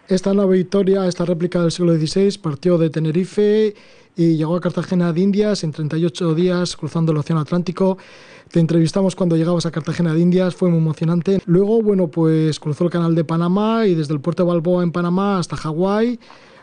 Esta 0.07 0.33
nave 0.33 0.57
Victoria, 0.57 1.05
esta 1.05 1.25
réplica 1.25 1.61
del 1.61 1.71
siglo 1.71 1.93
XVI, 1.93 2.37
partió 2.41 2.77
de 2.77 2.89
Tenerife 2.89 3.73
y 4.15 4.37
llegó 4.37 4.55
a 4.55 4.61
Cartagena 4.61 5.11
de 5.11 5.19
Indias 5.19 5.63
en 5.63 5.73
38 5.73 6.33
días 6.33 6.77
cruzando 6.77 7.11
el 7.11 7.17
Océano 7.17 7.41
Atlántico. 7.41 7.97
Te 8.51 8.61
entrevistamos 8.61 9.15
cuando 9.15 9.35
llegabas 9.35 9.65
a 9.65 9.71
Cartagena 9.71 10.13
de 10.13 10.21
Indias, 10.21 10.55
fue 10.55 10.69
muy 10.69 10.79
emocionante. 10.79 11.39
Luego, 11.45 11.81
bueno, 11.81 12.07
pues 12.07 12.59
cruzó 12.59 12.85
el 12.85 12.89
canal 12.89 13.15
de 13.15 13.25
Panamá 13.25 13.85
y 13.85 13.95
desde 13.95 14.13
el 14.13 14.21
puerto 14.21 14.43
de 14.43 14.49
Balboa 14.49 14.83
en 14.83 14.93
Panamá 14.93 15.39
hasta 15.39 15.57
Hawái, 15.57 16.19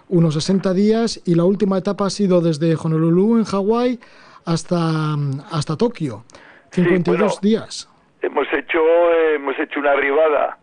unos 0.08 0.34
60 0.34 0.72
días 0.72 1.20
y 1.26 1.34
la 1.34 1.44
última 1.44 1.78
etapa 1.78 2.06
ha 2.06 2.10
sido 2.10 2.40
desde 2.40 2.74
Honolulu 2.76 3.36
en 3.36 3.44
Hawái 3.44 4.00
hasta, 4.44 5.16
hasta 5.50 5.76
Tokio, 5.76 6.24
52 6.74 7.40
días. 7.40 7.88
Hemos 8.22 8.46
hecho, 8.52 8.80
hemos 9.34 9.58
hecho 9.58 9.80
una 9.80 9.92
arribada 9.92 10.58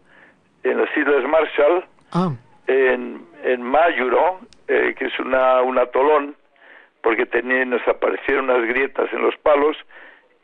en 0.63 0.77
las 0.77 0.89
Islas 0.98 1.24
Marshall. 1.27 1.86
Ah 2.12 2.32
en, 2.72 3.25
en 3.44 3.62
Mayuro, 3.62 4.39
eh, 4.68 4.96
que 4.98 5.06
es 5.06 5.20
una, 5.20 5.62
un 5.62 5.77
atolón, 5.77 6.36
porque 7.01 7.25
tenía, 7.25 7.65
nos 7.65 7.86
aparecieron 7.88 8.50
unas 8.50 8.68
grietas 8.68 9.12
en 9.12 9.22
los 9.22 9.36
palos 9.38 9.75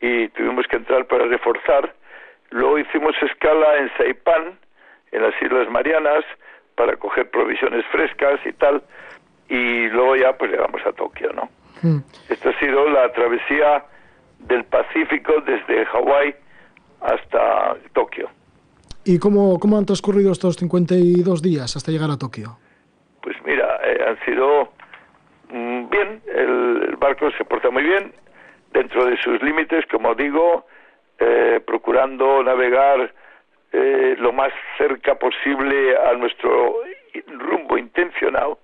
y 0.00 0.28
tuvimos 0.28 0.66
que 0.66 0.76
entrar 0.76 1.06
para 1.06 1.26
reforzar. 1.26 1.94
Luego 2.50 2.78
hicimos 2.78 3.14
escala 3.22 3.78
en 3.78 3.90
Saipán, 3.96 4.58
en 5.12 5.22
las 5.22 5.34
Islas 5.40 5.68
Marianas, 5.70 6.24
para 6.74 6.96
coger 6.96 7.30
provisiones 7.30 7.84
frescas 7.86 8.40
y 8.44 8.52
tal, 8.52 8.82
y 9.48 9.88
luego 9.88 10.16
ya 10.16 10.36
pues 10.36 10.50
llegamos 10.50 10.84
a 10.86 10.92
Tokio, 10.92 11.32
¿no? 11.32 11.48
Hmm. 11.82 11.98
Esta 12.28 12.50
ha 12.50 12.58
sido 12.58 12.88
la 12.90 13.12
travesía 13.12 13.84
del 14.38 14.64
Pacífico 14.64 15.32
desde 15.46 15.84
Hawái 15.86 16.34
hasta 17.00 17.76
Tokio. 17.92 18.28
¿Y 19.04 19.18
cómo, 19.18 19.58
cómo 19.58 19.78
han 19.78 19.86
transcurrido 19.86 20.32
estos 20.32 20.56
52 20.56 21.42
días 21.42 21.76
hasta 21.76 21.90
llegar 21.90 22.10
a 22.10 22.18
Tokio? 22.18 22.58
Pues 23.22 23.36
mira, 23.44 23.80
eh, 23.84 24.04
han 24.06 24.18
sido 24.24 24.72
mm, 25.50 25.88
bien, 25.88 26.22
el, 26.34 26.96
barco 26.96 27.30
se 27.32 27.44
porta 27.44 27.70
muy 27.70 27.84
bien, 27.84 28.12
dentro 28.72 29.06
de 29.06 29.16
sus 29.18 29.40
límites, 29.42 29.86
como 29.90 30.14
digo, 30.14 30.66
eh, 31.18 31.60
procurando 31.66 32.42
navegar 32.42 33.12
eh, 33.72 34.16
lo 34.18 34.32
más 34.32 34.52
cerca 34.76 35.14
posible 35.14 35.96
a 35.96 36.12
nuestro 36.14 36.74
rumbo 37.26 37.78
intencionado, 37.78 38.58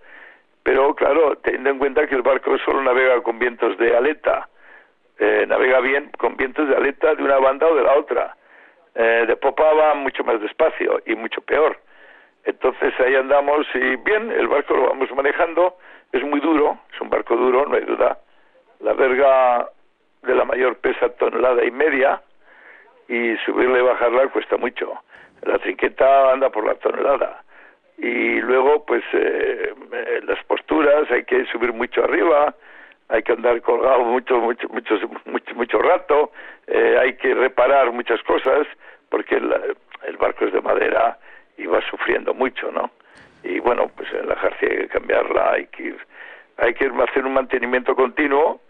pero 0.62 0.94
claro, 0.94 1.36
teniendo 1.36 1.70
en 1.70 1.78
cuenta 1.78 2.06
que 2.06 2.14
el 2.14 2.22
barco 2.22 2.56
solo 2.58 2.82
navega 2.82 3.22
con 3.22 3.38
vientos 3.38 3.76
de 3.78 3.96
aleta, 3.96 4.48
navega 5.18 5.80
bien 5.80 6.10
con 6.18 6.36
vientos 6.36 6.68
de 6.68 6.76
aleta 6.76 7.14
de 7.14 7.22
una 7.22 7.38
banda 7.38 7.66
o 7.66 7.74
de 7.74 7.82
la 7.82 7.94
otra 7.94 8.36
eh, 8.94 9.24
de 9.26 9.36
popa 9.36 9.72
va 9.72 9.94
mucho 9.94 10.22
más 10.22 10.40
despacio 10.40 11.02
y 11.04 11.14
mucho 11.16 11.40
peor. 11.40 11.78
Entonces 12.44 12.92
ahí 13.00 13.14
andamos 13.16 13.66
y 13.74 13.96
bien, 13.96 14.30
el 14.30 14.46
barco 14.46 14.74
lo 14.74 14.88
vamos 14.88 15.10
manejando, 15.12 15.78
es 16.12 16.22
muy 16.22 16.40
duro, 16.40 16.78
es 16.92 17.00
un 17.00 17.10
barco 17.10 17.36
duro, 17.36 17.66
no 17.66 17.74
hay 17.74 17.84
duda. 17.84 18.18
La 18.80 18.92
verga 18.92 19.68
de 20.22 20.34
la 20.34 20.44
mayor 20.44 20.76
pesa 20.76 21.08
tonelada 21.16 21.64
y 21.64 21.70
media 21.70 22.22
y 23.08 23.36
subirla 23.38 23.78
y 23.78 23.82
bajarla 23.82 24.28
cuesta 24.28 24.56
mucho. 24.56 24.92
La 25.42 25.58
trinqueta 25.58 26.32
anda 26.32 26.50
por 26.50 26.64
la 26.64 26.74
tonelada 26.76 27.42
y 27.98 28.40
luego 28.40 28.84
pues 28.84 29.02
eh, 29.12 29.74
eh, 29.92 30.20
las 30.24 30.42
posturas 30.44 31.10
hay 31.10 31.24
que 31.24 31.46
subir 31.46 31.72
mucho 31.72 32.04
arriba, 32.04 32.54
hay 33.08 33.22
que 33.22 33.32
andar 33.32 33.60
colgado 33.62 34.04
mucho, 34.04 34.38
mucho, 34.38 34.68
mucho, 34.68 34.94
mucho, 35.26 35.54
mucho 35.54 35.78
rato, 35.78 36.32
eh, 36.66 36.96
hay 37.00 37.16
que 37.16 37.34
reparar 37.34 37.92
muchas 37.92 38.22
cosas, 38.22 38.66
porque 39.08 39.36
el, 39.36 39.54
el, 40.06 40.16
barco 40.16 40.46
es 40.46 40.52
de 40.52 40.60
madera 40.60 41.18
y 41.56 41.66
va 41.66 41.80
sufriendo 41.90 42.34
mucho, 42.34 42.70
¿no? 42.72 42.90
Y 43.42 43.60
bueno, 43.60 43.90
pues 43.94 44.08
en 44.12 44.28
la 44.28 44.36
jarcia 44.36 44.68
hay 44.70 44.76
que 44.78 44.88
cambiarla, 44.88 45.52
hay 45.52 45.66
que 45.66 45.82
ir, 45.82 45.98
hay 46.56 46.74
que 46.74 46.86
hacer 46.86 47.24
un 47.26 47.34
mantenimiento 47.34 47.94
continuo 47.94 48.60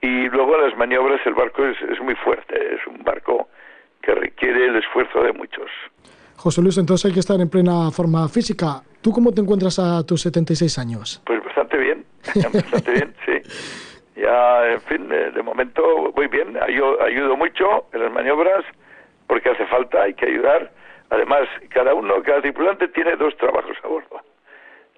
y 0.00 0.28
luego 0.28 0.56
las 0.56 0.76
maniobras 0.76 1.20
el 1.26 1.34
barco 1.34 1.64
es, 1.64 1.76
es 1.82 2.00
muy 2.00 2.14
fuerte, 2.14 2.74
es 2.74 2.86
un 2.86 3.02
barco 3.02 3.48
que 4.02 4.14
requiere 4.14 4.66
el 4.66 4.76
esfuerzo 4.76 5.22
de 5.22 5.32
muchos. 5.32 5.68
José 6.36 6.62
Luis, 6.62 6.78
entonces 6.78 7.06
hay 7.06 7.12
que 7.12 7.20
estar 7.20 7.40
en 7.40 7.48
plena 7.48 7.90
forma 7.90 8.28
física. 8.28 8.82
¿Tú 9.00 9.10
cómo 9.10 9.32
te 9.32 9.40
encuentras 9.40 9.78
a 9.78 10.04
tus 10.06 10.22
76 10.22 10.78
años? 10.78 11.22
Pues 11.26 11.42
bastante 11.42 11.76
bien, 11.78 12.04
bastante 12.52 12.92
bien, 12.92 13.14
sí. 13.24 14.20
Ya, 14.20 14.66
en 14.72 14.80
fin, 14.82 15.12
eh, 15.12 15.30
de 15.30 15.42
momento 15.42 16.10
voy 16.12 16.26
bien, 16.28 16.56
ayudo, 16.62 17.02
ayudo 17.02 17.36
mucho 17.36 17.86
en 17.92 18.02
las 18.02 18.12
maniobras 18.12 18.64
porque 19.26 19.50
hace 19.50 19.66
falta, 19.66 20.02
hay 20.02 20.14
que 20.14 20.26
ayudar. 20.26 20.70
Además, 21.10 21.48
cada 21.70 21.94
uno, 21.94 22.22
cada 22.22 22.40
tripulante 22.40 22.88
tiene 22.88 23.16
dos 23.16 23.36
trabajos 23.36 23.76
a 23.82 23.88
bordo. 23.88 24.20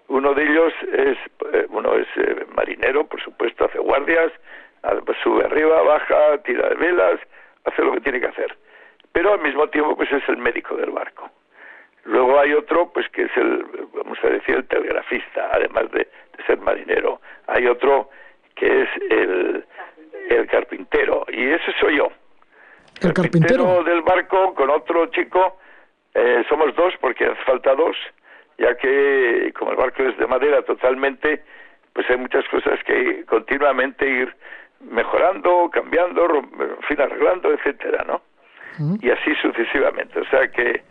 Uno 0.09 0.33
de 0.35 0.43
ellos 0.43 0.73
es, 0.93 1.19
eh, 1.53 1.67
uno 1.69 1.95
es 1.95 2.07
eh, 2.17 2.47
marinero, 2.55 3.07
por 3.07 3.23
supuesto, 3.23 3.67
hace 3.67 3.79
guardias, 3.79 4.33
sube 5.23 5.45
arriba, 5.45 5.83
baja, 5.83 6.39
tira 6.45 6.69
de 6.69 6.75
velas, 6.77 7.21
hace 7.65 7.83
lo 7.83 7.93
que 7.93 8.01
tiene 8.01 8.21
que 8.21 8.29
hacer. 8.29 8.57
Pero 9.13 9.35
al 9.35 9.41
mismo 9.41 9.69
tiempo, 9.69 9.97
pues 9.97 10.11
es 10.13 10.27
el 10.29 10.39
médico 10.39 10.77
del 10.77 10.91
barco. 10.91 11.31
Luego 12.09 12.41
hay 12.41 12.55
otro, 12.55 12.91
pues 12.91 13.07
que 13.11 13.25
es 13.25 13.37
el, 13.37 13.67
vamos 13.93 14.19
a 14.25 14.29
decir, 14.29 14.55
el 14.55 14.67
telegrafista, 14.67 15.51
además 15.53 15.91
de, 15.93 16.09
ser 16.47 16.59
marinero. 16.59 17.21
Hay 17.49 17.67
otro 17.67 18.09
que 18.55 18.83
es 18.83 18.89
el, 19.11 19.65
el 20.31 20.47
carpintero, 20.47 21.27
y 21.29 21.51
ese 21.51 21.71
soy 21.79 21.99
yo. 21.99 22.09
El 23.03 23.13
carpintero, 23.13 23.85
del 23.85 24.01
barco 24.01 24.55
con 24.55 24.71
otro 24.71 25.07
chico, 25.07 25.59
eh, 26.15 26.45
somos 26.49 26.75
dos 26.77 26.95
porque 27.01 27.27
hace 27.27 27.45
falta 27.45 27.75
dos, 27.75 27.97
ya 28.57 28.75
que 28.77 29.53
como 29.59 29.73
el 29.73 29.77
barco 29.77 30.03
es 30.05 30.17
de 30.17 30.27
madera 30.27 30.63
totalmente, 30.63 31.45
pues 31.93 32.09
hay 32.09 32.17
muchas 32.17 32.49
cosas 32.49 32.83
que 32.85 33.27
continuamente 33.27 34.09
ir 34.09 34.35
mejorando, 34.81 35.69
cambiando, 35.71 36.25
en 36.37 36.83
fin, 36.89 37.01
arreglando, 37.01 37.53
etcétera, 37.53 38.03
¿no? 38.07 38.23
Y 39.03 39.11
así 39.11 39.35
sucesivamente. 39.43 40.21
O 40.21 40.25
sea 40.27 40.49
que 40.49 40.83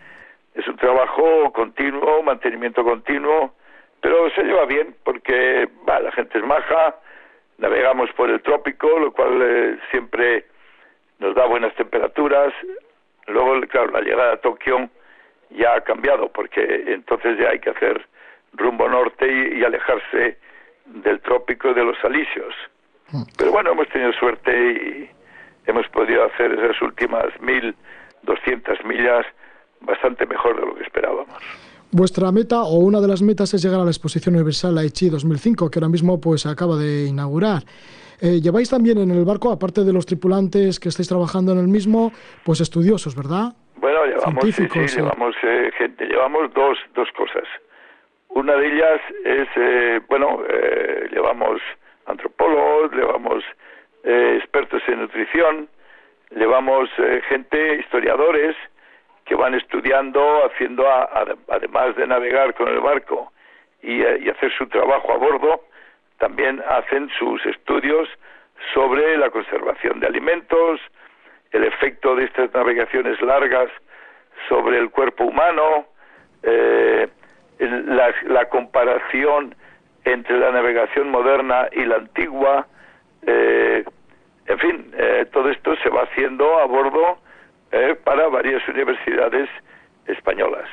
es 0.58 0.68
un 0.68 0.76
trabajo 0.76 1.54
continuo, 1.54 2.24
mantenimiento 2.24 2.84
continuo, 2.84 3.54
pero 4.02 4.30
se 4.32 4.44
lleva 4.44 4.66
bien 4.66 4.96
porque 5.04 5.70
va, 5.88 6.00
la 6.00 6.12
gente 6.12 6.40
es 6.40 6.44
maja, 6.44 6.96
navegamos 7.60 8.12
por 8.14 8.30
el 8.30 8.42
trópico, 8.42 9.00
lo 9.00 9.12
cual 9.12 9.40
eh, 9.42 9.78
siempre 9.92 10.46
nos 11.20 11.36
da 11.36 11.46
buenas 11.46 11.76
temperaturas. 11.76 12.54
Luego, 13.28 13.62
claro, 13.68 13.92
la 13.92 14.02
llegada 14.02 14.34
a 14.34 14.38
Tokio 14.38 14.90
ya 15.52 15.76
ha 15.76 15.82
cambiado 15.82 16.30
porque 16.32 16.86
entonces 16.88 17.38
ya 17.38 17.50
hay 17.50 17.60
que 17.60 17.70
hacer 17.70 18.08
rumbo 18.54 18.90
norte 18.90 19.28
y, 19.56 19.64
alejarse 19.64 20.40
del 20.86 21.20
trópico 21.22 21.70
y 21.70 21.74
de 21.76 21.84
los 21.84 22.04
alisios. 22.04 22.56
Mm. 23.12 23.24
Pero 23.38 23.52
bueno, 23.52 23.72
hemos 23.74 23.88
tenido 23.90 24.12
suerte 24.14 24.52
y 24.72 25.10
hemos 25.68 25.88
podido 25.90 26.24
hacer 26.26 26.52
esas 26.54 26.82
últimas 26.82 27.28
mil 27.42 27.76
doscientas 28.24 28.84
millas 28.86 29.26
bastante 29.82 30.26
mejor 30.26 30.60
de 30.60 30.66
lo 30.66 30.76
que 30.76 30.84
esperábamos. 30.84 31.38
Vuestra 31.92 32.32
meta 32.32 32.64
o 32.64 32.80
una 32.80 33.00
de 33.00 33.08
las 33.08 33.22
metas 33.22 33.54
es 33.54 33.64
llegar 33.64 33.80
a 33.80 33.84
la 33.84 33.92
Exposición 33.92 34.36
Universal 34.36 34.78
Aichi 34.78 35.10
2005, 35.10 35.70
que 35.70 35.80
ahora 35.80 35.90
mismo 35.90 36.20
pues 36.20 36.46
acaba 36.46 36.76
de 36.76 37.06
inaugurar. 37.06 37.64
Eh, 38.20 38.42
lleváis 38.42 38.70
también 38.70 38.98
en 38.98 39.12
el 39.12 39.24
barco, 39.24 39.52
aparte 39.52 39.84
de 39.84 39.94
los 39.94 40.06
tripulantes 40.06 40.80
que 40.80 40.90
estáis 40.90 41.08
trabajando 41.08 41.52
en 41.54 41.60
el 41.60 41.68
mismo, 41.68 42.12
pues 42.44 42.62
estudiosos, 42.62 43.16
¿verdad? 43.16 43.54
Bueno, 43.78 44.06
llevamos, 44.06 44.44
llevamos 44.96 45.36
eh, 45.44 45.72
gente, 45.78 46.06
llevamos 46.06 46.54
dos, 46.54 46.78
dos 46.96 47.08
cosas. 47.16 47.48
Una 48.30 48.56
de 48.56 48.68
ellas 48.68 49.02
es, 49.24 49.48
eh, 49.56 50.02
bueno, 50.10 50.42
llevamos 51.12 51.62
antropólogos, 52.08 52.92
llevamos 52.94 53.44
eh, 54.04 54.38
expertos 54.38 54.82
en 54.88 55.02
nutrición, 55.02 55.70
llevamos 56.32 56.90
eh, 56.98 57.22
gente, 57.28 57.80
historiadores, 57.80 58.56
que 59.28 59.36
van 59.36 59.54
estudiando, 59.54 60.46
haciendo, 60.46 60.86
además 61.50 61.96
de 61.96 62.08
navegar 62.08 62.54
con 62.54 62.68
el 62.70 62.80
barco 62.80 63.32
y, 63.82 64.02
y 64.02 64.30
hacer 64.30 64.52
su 64.58 64.68
trabajo 64.68 65.14
a 65.14 65.18
bordo, 65.18 65.62
también 66.18 66.64
hacen 66.68 67.10
sus 67.20 67.46
estudios 67.46 68.10
sobre 68.74 69.18
la 69.18 69.30
conservación 69.30 70.00
de 70.00 70.08
alimentos, 70.08 70.80
el 71.52 71.64
efecto 71.64 72.16
de 72.16 72.26
estas 72.26 72.54
navegaciones 72.54 73.22
largas 73.22 73.70
sobre 74.48 74.78
el 74.78 74.90
cuerpo 74.90 75.26
humano, 75.26 75.86
eh, 76.44 77.08
la, 77.60 78.50
comparación 78.50 79.56
entre 80.06 80.38
la 80.38 80.52
navegación 80.52 81.10
moderna 81.10 81.68
y 81.72 81.86
la 81.86 81.96
antigua, 81.96 82.68
eh, 83.26 83.84
en 84.46 84.60
fin, 84.60 84.92
eh, 84.98 85.26
todo 85.32 85.50
esto 85.50 85.76
se 85.78 85.90
va 85.90 86.04
haciendo 86.04 86.60
a 86.60 86.66
bordo 86.66 87.18
para 88.04 88.28
varias 88.28 88.68
universidades 88.68 89.50
españolas. 90.06 90.68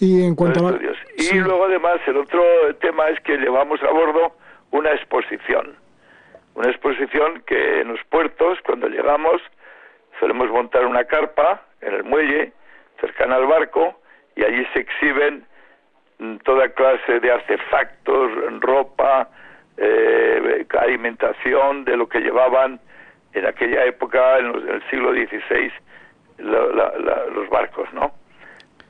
Y 0.00 0.24
en 0.24 0.34
cuanto 0.34 0.68
a 0.68 0.78
Y 1.16 1.38
luego 1.38 1.64
además 1.64 1.98
el 2.06 2.18
otro 2.18 2.42
tema 2.80 3.08
es 3.08 3.20
que 3.20 3.36
llevamos 3.36 3.82
a 3.82 3.90
bordo 3.90 4.32
una 4.70 4.92
exposición. 4.92 5.76
Una 6.54 6.70
exposición 6.70 7.42
que 7.46 7.80
en 7.80 7.88
los 7.88 8.00
puertos, 8.04 8.58
cuando 8.64 8.88
llegamos, 8.88 9.40
solemos 10.20 10.50
montar 10.50 10.86
una 10.86 11.04
carpa 11.04 11.62
en 11.80 11.94
el 11.94 12.04
muelle, 12.04 12.52
cercana 13.00 13.36
al 13.36 13.46
barco, 13.46 14.00
y 14.36 14.44
allí 14.44 14.64
se 14.72 14.80
exhiben 14.80 15.44
mm, 16.18 16.36
toda 16.38 16.68
clase 16.70 17.20
de 17.20 17.30
artefactos, 17.30 18.30
ropa, 18.60 19.28
eh, 19.76 20.66
alimentación 20.80 21.84
de 21.84 21.96
lo 21.96 22.08
que 22.08 22.20
llevaban 22.20 22.80
en 23.32 23.46
aquella 23.46 23.84
época, 23.84 24.38
en, 24.38 24.46
el 24.68 24.82
siglo 24.90 25.12
XVI, 25.12 25.72
los 26.38 27.48
barcos, 27.50 27.92
¿no? 27.92 28.12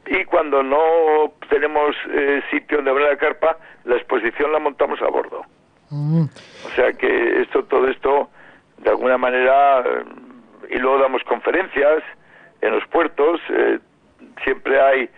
Y 0.07 0.25
cuando 0.25 0.63
no 0.63 1.33
tenemos 1.51 1.95
eh, 2.11 2.43
sitio 2.51 2.79
donde 2.79 2.91
abrir 2.91 3.09
la 3.09 3.17
carpa, 3.17 3.59
la 3.85 3.97
exposición 3.97 4.53
la 4.53 4.59
montamos 4.59 5.01
a 5.03 5.09
bordo. 5.09 5.43
Mm. 5.91 6.23
O 6.23 6.69
sea 6.75 6.93
que 6.95 7.43
esto, 7.43 7.65
todo 7.65 7.89
esto, 7.89 8.31
de 8.79 8.91
alguna 8.91 9.19
manera, 9.19 9.85
y 10.71 10.77
luego 10.79 10.99
damos 10.99 11.23
conferencias 11.25 12.03
en 12.63 12.73
los 12.73 12.87
puertos, 12.89 13.41
eh, 13.51 13.79
siempre 14.45 14.81
hay 14.81 15.11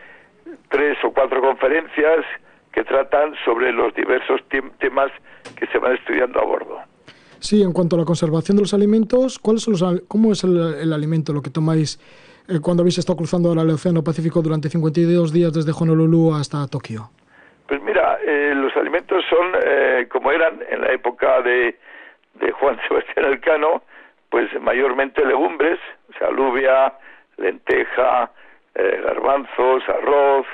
tres 0.69 0.99
o 1.05 1.13
cuatro 1.13 1.41
conferencias 1.41 2.25
que 2.73 2.85
tratan 2.85 3.35
sobre 3.45 3.73
los 3.73 3.95
diversos 3.95 4.41
temas 4.79 5.11
que 5.57 5.67
se 5.69 5.79
van 5.79 5.95
estudiando 5.95 6.41
a 6.41 6.45
bordo. 6.45 6.81
Sí, 7.41 7.63
en 7.63 7.73
cuanto 7.73 7.97
a 7.97 7.99
la 7.99 8.05
conservación 8.05 8.57
de 8.57 8.63
los 8.63 8.75
alimentos, 8.75 9.39
¿cuáles 9.39 9.63
son 9.63 9.73
los, 9.73 10.03
¿cómo 10.09 10.33
es 10.33 10.45
el, 10.45 10.93
alimento 10.93 11.33
lo 11.33 11.43
que 11.43 11.51
tomáis 11.51 11.99
eh, 12.49 12.61
cuando 12.63 12.83
habéis 12.83 12.99
estado 12.99 13.17
cruzando 13.17 13.53
el 13.53 13.71
Océano 13.71 14.05
Pacífico 14.05 14.43
durante 14.43 14.69
52 14.69 15.33
días 15.33 15.53
desde 15.53 15.73
Honolulu 15.73 16.35
hasta 16.35 16.67
Tokio? 16.69 17.11
Pues 17.67 17.83
mira, 17.83 18.19
eh, 18.27 18.53
los 18.55 18.77
alimentos 18.77 19.25
son 19.31 19.53
eh, 19.65 20.07
como 20.11 20.33
eran 20.33 20.61
en 20.69 20.81
la 20.83 20.93
época 20.93 21.41
de, 21.43 21.79
de 22.35 22.53
Juan 22.53 22.79
Sebastián 22.89 23.27
Elcano, 23.27 23.83
pues 24.29 24.49
mayormente 24.61 25.25
legumbres, 25.25 25.79
o 26.11 26.19
sea, 26.19 26.29
alubia, 26.29 26.93
lenteja, 27.37 28.31
eh, 28.75 29.01
garbanzos, 29.05 29.89
arroz. 29.89 30.47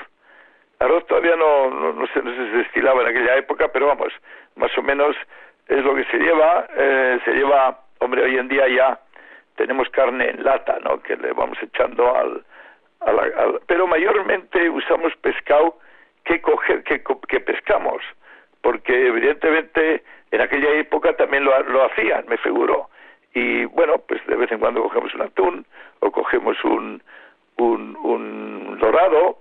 Arroz 0.78 1.06
todavía 1.06 1.36
no, 1.36 1.70
no, 1.70 2.06
se, 2.08 2.20
destilaba 2.22 3.02
en 3.02 3.08
aquella 3.08 3.36
época, 3.36 3.68
pero 3.72 3.86
vamos, 3.86 4.12
más 4.56 4.70
o 4.76 4.82
menos 4.82 5.16
es 5.68 5.84
lo 5.84 5.94
que 5.94 6.04
se 6.04 6.18
lleva. 6.18 6.66
Eh, 6.76 7.18
se 7.24 7.32
lleva, 7.32 7.80
hombre, 7.98 8.22
hoy 8.22 8.38
en 8.38 8.48
día 8.48 8.68
ya 8.68 9.00
tenemos 9.56 9.88
carne 9.90 10.30
en 10.30 10.44
lata, 10.44 10.78
¿no? 10.84 11.00
Que 11.02 11.16
le 11.16 11.32
vamos 11.32 11.58
echando 11.62 12.14
al, 12.14 12.44
al 13.00 13.60
pero 13.66 13.86
mayormente 13.86 14.68
usamos 14.70 15.14
pescado 15.16 15.78
que, 16.24 16.40
coger, 16.40 16.82
que, 16.84 17.02
que 17.28 17.40
pescamos, 17.40 18.02
porque 18.60 19.06
evidentemente 19.06 20.02
en 20.30 20.40
aquella 20.40 20.70
época 20.72 21.14
también 21.16 21.44
lo, 21.44 21.58
lo 21.64 21.84
hacían, 21.84 22.24
me 22.28 22.36
figuro. 22.38 22.90
Y 23.32 23.64
bueno, 23.66 23.98
pues 24.08 24.24
de 24.26 24.36
vez 24.36 24.50
en 24.50 24.58
cuando 24.58 24.82
cogemos 24.82 25.14
un 25.14 25.22
atún 25.22 25.66
o 26.00 26.10
cogemos 26.10 26.62
un, 26.64 27.02
un, 27.58 27.96
un 27.96 28.78
dorado, 28.78 29.38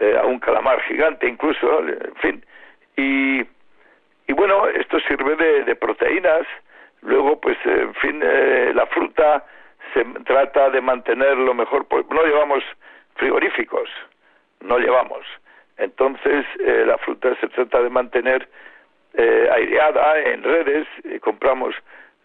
eh, 0.00 0.16
a 0.18 0.26
un 0.26 0.40
calamar 0.40 0.80
gigante 0.82 1.28
incluso, 1.28 1.80
en 1.86 2.14
fin. 2.16 2.44
Y, 2.96 3.44
y 4.26 4.32
bueno, 4.32 4.66
esto 4.68 4.98
sirve 5.00 5.36
de, 5.36 5.64
de 5.64 5.76
proteínas. 5.76 6.46
Luego, 7.02 7.40
pues, 7.40 7.58
en 7.64 7.94
fin, 7.96 8.20
eh, 8.24 8.72
la 8.74 8.86
fruta 8.86 9.44
se 9.92 10.04
trata 10.24 10.70
de 10.70 10.80
mantener 10.80 11.36
lo 11.36 11.54
mejor. 11.54 11.86
No 12.10 12.22
llevamos 12.24 12.64
frigoríficos, 13.16 13.88
no 14.60 14.78
llevamos. 14.78 15.26
Entonces, 15.76 16.46
eh, 16.60 16.84
la 16.86 16.98
fruta 16.98 17.34
se 17.40 17.48
trata 17.48 17.82
de 17.82 17.90
mantener 17.90 18.48
eh, 19.14 19.48
aireada 19.52 20.18
en 20.20 20.42
redes, 20.42 20.86
compramos 21.20 21.74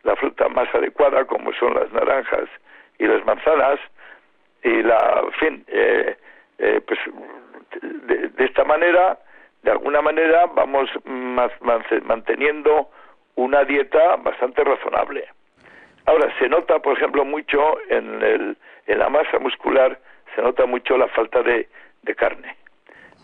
la 0.03 0.15
fruta 0.15 0.47
más 0.49 0.73
adecuada, 0.73 1.25
como 1.25 1.51
son 1.53 1.73
las 1.73 1.91
naranjas 1.91 2.49
y 2.97 3.05
las 3.05 3.23
manzanas, 3.25 3.79
y 4.63 4.81
la, 4.83 5.21
en 5.23 5.31
fin, 5.33 5.65
eh, 5.67 6.81
pues 6.85 6.99
de, 7.81 8.45
esta 8.45 8.63
manera, 8.63 9.17
de 9.63 9.71
alguna 9.71 10.01
manera, 10.01 10.45
vamos 10.47 10.89
manteniendo 12.03 12.89
una 13.35 13.63
dieta 13.63 14.15
bastante 14.17 14.63
razonable. 14.63 15.25
Ahora, 16.05 16.33
se 16.39 16.47
nota, 16.49 16.79
por 16.79 16.97
ejemplo, 16.97 17.25
mucho 17.25 17.77
en, 17.89 18.21
el, 18.23 18.57
en 18.87 18.99
la 18.99 19.09
masa 19.09 19.37
muscular, 19.39 19.99
se 20.35 20.41
nota 20.41 20.65
mucho 20.65 20.97
la 20.97 21.07
falta 21.09 21.43
de 21.43 21.67
carne. 22.15 22.55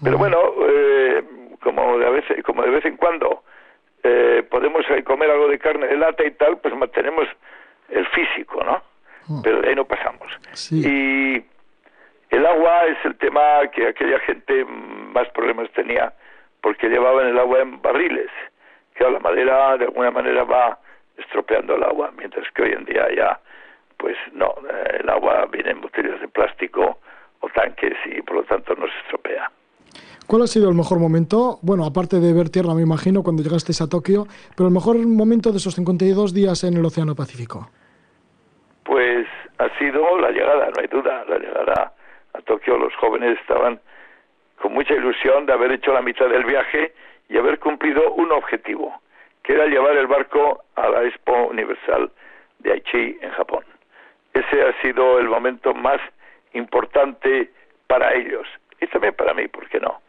Pero 0.04 0.18
bueno, 0.18 0.38
eh, 0.68 1.24
como, 1.62 1.98
de 1.98 2.10
vez, 2.10 2.26
como 2.44 2.64
de 2.64 2.70
vez 2.70 2.86
en 2.86 2.98
cuando 2.98 3.44
eh, 4.04 4.44
podemos 4.50 4.86
comer 5.06 5.32
algo 5.32 5.48
de 5.48 5.60
carne 5.60 5.88
de 5.88 5.98
lata 5.98 6.24
y 6.26 6.32
tal, 6.32 6.58
pues 6.58 6.76
mantenemos 6.76 7.28
el 7.90 8.06
físico, 8.08 8.64
¿no? 8.64 8.84
Mm. 9.28 9.42
Pero 9.42 9.62
de 9.62 9.70
ahí 9.70 9.76
no 9.76 9.86
pasamos. 9.86 10.28
Y 10.72 11.44
el 12.30 12.46
agua 12.46 12.86
es 12.86 12.98
el 13.06 13.16
tema 13.18 13.68
que 13.74 13.88
aquella 13.88 14.20
gente 14.20 14.66
más 14.66 15.28
problemas 15.30 15.70
tenía 15.72 16.14
porque 16.66 16.90
llevaban 16.90 17.28
el 17.28 17.38
agua 17.38 17.60
en 17.60 17.80
barriles. 17.80 18.32
Que 18.96 19.04
la 19.04 19.20
madera 19.20 19.78
de 19.78 19.86
alguna 19.86 20.10
manera 20.10 20.44
va 20.46 20.80
estropeando 21.16 21.76
el 21.76 21.84
agua, 21.84 22.12
mientras 22.18 22.44
que 22.56 22.64
hoy 22.64 22.72
en 22.72 22.86
día 22.86 23.06
ya, 23.16 23.40
pues 23.98 24.18
no, 24.34 24.48
eh, 24.48 25.02
el 25.02 25.08
agua 25.08 25.46
viene 25.52 25.70
en 25.70 25.82
botellas 25.82 26.20
de 26.20 26.28
plástico 26.28 26.98
o 27.42 27.50
tanques 27.50 27.94
y 28.06 28.20
por 28.24 28.38
lo 28.38 28.44
tanto 28.46 28.74
no 28.74 28.88
se 28.88 28.98
estropea. 29.04 29.52
¿Cuál 30.26 30.42
ha 30.42 30.48
sido 30.48 30.68
el 30.68 30.76
mejor 30.76 30.98
momento? 30.98 31.60
Bueno, 31.62 31.86
aparte 31.86 32.20
de 32.20 32.34
ver 32.34 32.50
tierra, 32.50 32.74
me 32.74 32.82
imagino, 32.82 33.22
cuando 33.22 33.44
llegasteis 33.44 33.80
a 33.84 33.88
Tokio, 33.88 34.26
pero 34.58 34.68
el 34.68 34.74
mejor 34.74 34.98
momento 35.06 35.52
de 35.52 35.58
esos 35.58 35.76
52 35.76 36.34
días 36.34 36.64
en 36.64 36.78
el 36.78 36.84
Océano 36.84 37.14
Pacífico. 37.14 37.70
Pues 38.84 39.28
ha 39.60 39.70
sido 39.78 40.18
la 40.18 40.32
llegada, 40.32 40.72
no 40.76 40.82
hay 40.82 40.88
duda, 40.88 41.26
la 41.30 41.38
llegada 41.38 41.94
a 42.34 42.42
Tokio. 42.42 42.76
Los 42.80 42.96
jóvenes 42.96 43.38
estaban 43.40 43.80
con 44.62 44.74
mucha 44.74 44.94
ilusión 44.94 45.46
de 45.46 45.54
haber 45.54 45.72
hecho 45.72 45.94
la 45.94 46.02
mitad 46.02 46.30
del 46.30 46.46
viaje 46.46 46.94
y 47.30 47.38
haber 47.38 47.60
cumplido 47.60 48.14
un 48.14 48.32
objetivo, 48.32 49.02
que 49.44 49.54
era 49.54 49.66
llevar 49.66 49.96
el 49.98 50.08
barco 50.08 50.64
a 50.76 50.90
la 50.90 51.04
Expo 51.04 51.48
Universal 51.48 52.12
de 52.60 52.72
Aichi 52.72 53.18
en 53.22 53.32
Japón. 53.32 53.64
Ese 54.34 54.62
ha 54.64 54.82
sido 54.82 55.20
el 55.20 55.28
momento 55.28 55.74
más 55.74 56.00
importante 56.54 57.50
para 57.88 58.14
ellos 58.14 58.48
y 58.82 58.88
también 58.88 59.14
para 59.14 59.34
mí, 59.34 59.48
¿por 59.48 59.68
qué 59.70 59.80
no? 59.80 60.02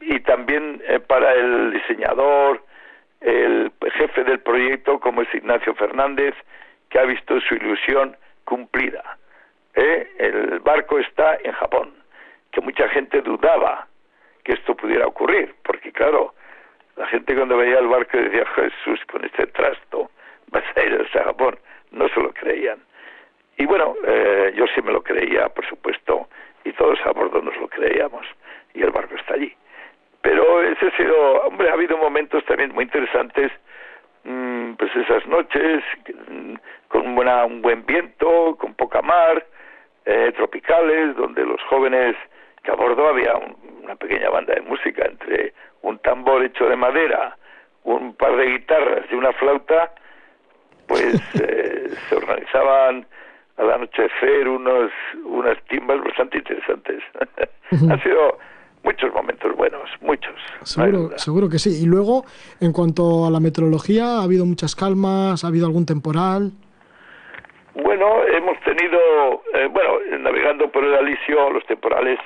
y, 0.00 0.20
también 0.20 0.82
eh, 0.86 1.00
para 1.00 1.32
el 1.34 1.72
diseñador, 1.72 2.62
el 3.20 3.72
jefe 3.92 4.24
del 4.24 4.40
proyecto, 4.40 4.98
como 5.00 5.22
es 5.22 5.34
Ignacio 5.34 5.74
Fernández, 5.74 6.34
que 6.88 6.98
ha 6.98 7.04
visto 7.04 7.40
su 7.40 7.54
ilusión 7.54 8.16
cumplida. 8.44 9.18
¿eh? 9.74 10.10
El 10.18 10.60
barco 10.60 10.98
está 10.98 11.38
en 11.42 11.52
Japón, 11.52 11.94
que 12.52 12.60
mucha 12.60 12.88
gente 12.88 13.20
dudaba 13.22 13.86
que 14.44 14.52
esto 14.52 14.74
pudiera 14.74 15.06
ocurrir, 15.06 15.54
porque 15.62 15.92
claro, 15.92 16.34
la 16.96 17.06
gente 17.06 17.34
cuando 17.34 17.56
veía 17.56 17.78
el 17.78 17.88
barco 17.88 18.16
decía, 18.18 18.44
Jesús, 18.46 19.00
con 19.10 19.24
este 19.24 19.46
trasto 19.48 20.10
vas 20.48 20.64
a 20.76 20.82
ir 20.82 21.00
hasta 21.00 21.24
Japón, 21.24 21.58
no 21.92 22.08
se 22.08 22.20
lo 22.20 22.32
creían. 22.32 22.78
Y 23.56 23.66
bueno, 23.66 23.94
eh, 24.06 24.52
yo 24.56 24.66
sí 24.74 24.82
me 24.82 24.92
lo 24.92 25.02
creía, 25.02 25.48
por 25.50 25.66
supuesto, 25.66 26.28
y 26.64 26.72
todos 26.72 26.98
a 27.04 27.12
bordo 27.12 27.40
nos 27.42 27.56
lo 27.56 27.68
creíamos 27.68 28.26
y 28.74 28.82
el 28.82 28.90
barco 28.90 29.14
está 29.14 29.34
allí. 29.34 29.54
Pero 30.22 30.62
ese 30.62 30.86
ha 30.86 30.96
sido, 30.96 31.42
hombre, 31.42 31.70
ha 31.70 31.74
habido 31.74 31.96
momentos 31.96 32.44
también 32.44 32.72
muy 32.72 32.84
interesantes, 32.84 33.50
mm, 34.24 34.72
pues 34.74 34.94
esas 34.96 35.26
noches 35.26 35.82
mm, 36.28 36.54
con 36.88 37.06
un 37.06 37.62
buen 37.62 37.86
viento, 37.86 38.56
con 38.58 38.74
poca 38.74 39.02
mar, 39.02 39.46
eh, 40.04 40.32
tropicales, 40.36 41.16
donde 41.16 41.44
los 41.44 41.62
jóvenes 41.64 42.16
que 42.62 42.70
a 42.70 42.74
bordo 42.74 43.08
había 43.08 43.32
una 43.82 43.96
pequeña 43.96 44.30
banda 44.30 44.54
de 44.54 44.62
música 44.62 45.04
entre 45.06 45.54
un 45.82 45.98
tambor 45.98 46.44
hecho 46.44 46.66
de 46.66 46.76
madera, 46.76 47.36
un 47.84 48.14
par 48.14 48.36
de 48.36 48.46
guitarras 48.46 49.06
y 49.10 49.14
una 49.14 49.32
flauta, 49.32 49.92
pues 50.86 51.14
eh, 51.40 51.90
se 52.08 52.16
organizaban 52.16 53.06
al 53.56 53.70
anochecer 53.72 54.48
unos 54.48 54.90
unas 55.24 55.62
timbas 55.64 56.02
bastante 56.02 56.38
interesantes. 56.38 57.02
Han 57.72 58.02
sido 58.02 58.38
muchos 58.82 59.12
momentos 59.12 59.54
buenos, 59.56 59.88
muchos. 60.00 60.34
Seguro, 60.62 61.18
seguro 61.18 61.48
que 61.48 61.58
sí. 61.58 61.82
Y 61.82 61.86
luego, 61.86 62.24
en 62.60 62.72
cuanto 62.72 63.26
a 63.26 63.30
la 63.30 63.40
meteorología, 63.40 64.18
¿ha 64.18 64.24
habido 64.24 64.44
muchas 64.44 64.74
calmas? 64.74 65.44
¿Ha 65.44 65.48
habido 65.48 65.66
algún 65.66 65.86
temporal? 65.86 66.52
Bueno, 67.74 68.24
hemos 68.24 68.58
tenido, 68.60 68.98
eh, 69.54 69.68
bueno, 69.70 69.98
navegando 70.18 70.70
por 70.70 70.84
el 70.84 70.94
Alisio, 70.94 71.50
los 71.50 71.64
temporales 71.66 72.18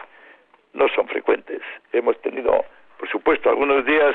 no 0.74 0.88
son 0.88 1.08
frecuentes. 1.08 1.60
Hemos 1.92 2.20
tenido, 2.20 2.64
por 2.98 3.08
supuesto, 3.08 3.48
algunos 3.48 3.84
días 3.86 4.14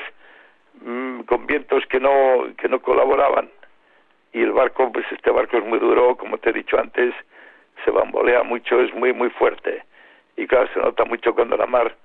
mm, 0.82 1.22
con 1.22 1.48
vientos 1.48 1.86
que 1.88 2.00
no 2.00 2.48
que 2.58 2.70
no 2.70 2.82
colaboraban. 2.82 3.50
Y 4.32 4.42
el 4.42 4.52
barco, 4.52 4.92
pues 4.92 5.06
este 5.12 5.32
barco 5.32 5.58
es 5.58 5.66
muy 5.66 5.80
duro, 5.80 6.16
como 6.16 6.38
te 6.38 6.52
he 6.52 6.54
dicho 6.54 6.78
antes, 6.78 7.16
se 7.84 7.92
bambolea 7.92 8.44
mucho, 8.44 8.80
es 8.82 8.94
muy 8.94 9.14
muy 9.14 9.30
fuerte. 9.32 9.84
Y 10.36 10.46
claro 10.48 10.70
se 10.74 10.80
nota 10.80 11.04
mucho 11.06 11.34
cuando 11.34 11.58
la 11.58 11.66
mar 11.66 11.96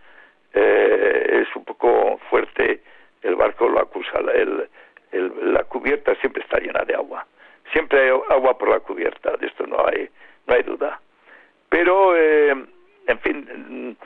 eh, 0.54 1.42
es 1.42 1.56
un 1.56 1.64
poco 1.64 2.18
fuerte, 2.30 2.80
el 3.22 3.36
barco 3.36 3.68
lo 3.68 3.80
acusa, 3.80 4.18
el, 4.32 4.68
la 5.52 5.64
cubierta 5.64 6.14
siempre 6.16 6.42
está 6.42 6.58
llena 6.58 6.84
de 6.84 6.94
agua, 6.94 7.26
siempre 7.72 8.00
hay 8.00 8.08
agua 8.30 8.58
por 8.58 8.68
la 8.68 8.80
cubierta, 8.80 9.36
de 9.36 9.46
esto 9.46 9.66
no 9.66 9.84
hay 9.86 10.08
no 10.46 10.54
hay 10.54 10.62
duda, 10.62 11.00
pero 11.68 12.16
eh, 12.16 12.54
en 13.06 13.18
fin 13.20 13.96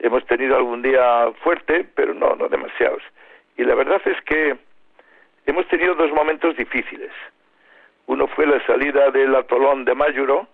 hemos 0.00 0.24
tenido 0.26 0.56
algún 0.56 0.82
día 0.82 1.30
fuerte, 1.42 1.86
pero 1.94 2.14
no 2.14 2.36
no 2.36 2.48
demasiados 2.48 3.02
y 3.58 3.64
la 3.64 3.74
verdad 3.74 4.00
es 4.06 4.18
que 4.22 4.56
hemos 5.44 5.66
tenido 5.66 5.94
dos 5.96 6.12
momentos 6.12 6.56
difíciles. 6.56 7.10
Uno 8.06 8.28
fue 8.28 8.46
la 8.46 8.64
salida 8.64 9.10
del 9.10 9.34
atolón 9.34 9.84
de 9.84 9.94
Mayuro, 9.94 10.46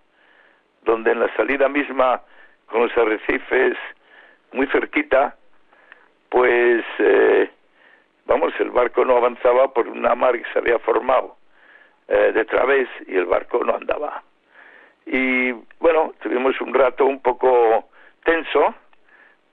donde 0.82 1.12
en 1.12 1.20
la 1.20 1.32
salida 1.36 1.68
misma, 1.68 2.22
con 2.66 2.82
los 2.82 2.96
arrecifes 2.96 3.76
muy 4.52 4.66
cerquita, 4.68 5.36
pues, 6.30 6.82
eh, 6.98 7.50
vamos, 8.24 8.54
el 8.58 8.70
barco 8.70 9.04
no 9.04 9.18
avanzaba 9.18 9.72
por 9.72 9.86
una 9.86 10.14
mar 10.14 10.32
que 10.32 10.50
se 10.52 10.58
había 10.58 10.78
formado 10.78 11.36
eh, 12.08 12.32
de 12.34 12.44
través 12.46 12.88
y 13.06 13.16
el 13.16 13.26
barco 13.26 13.62
no 13.62 13.76
andaba. 13.76 14.22
Y 15.04 15.52
bueno, 15.78 16.14
tuvimos 16.22 16.58
un 16.62 16.72
rato 16.72 17.04
un 17.04 17.20
poco 17.20 17.90
tenso, 18.24 18.74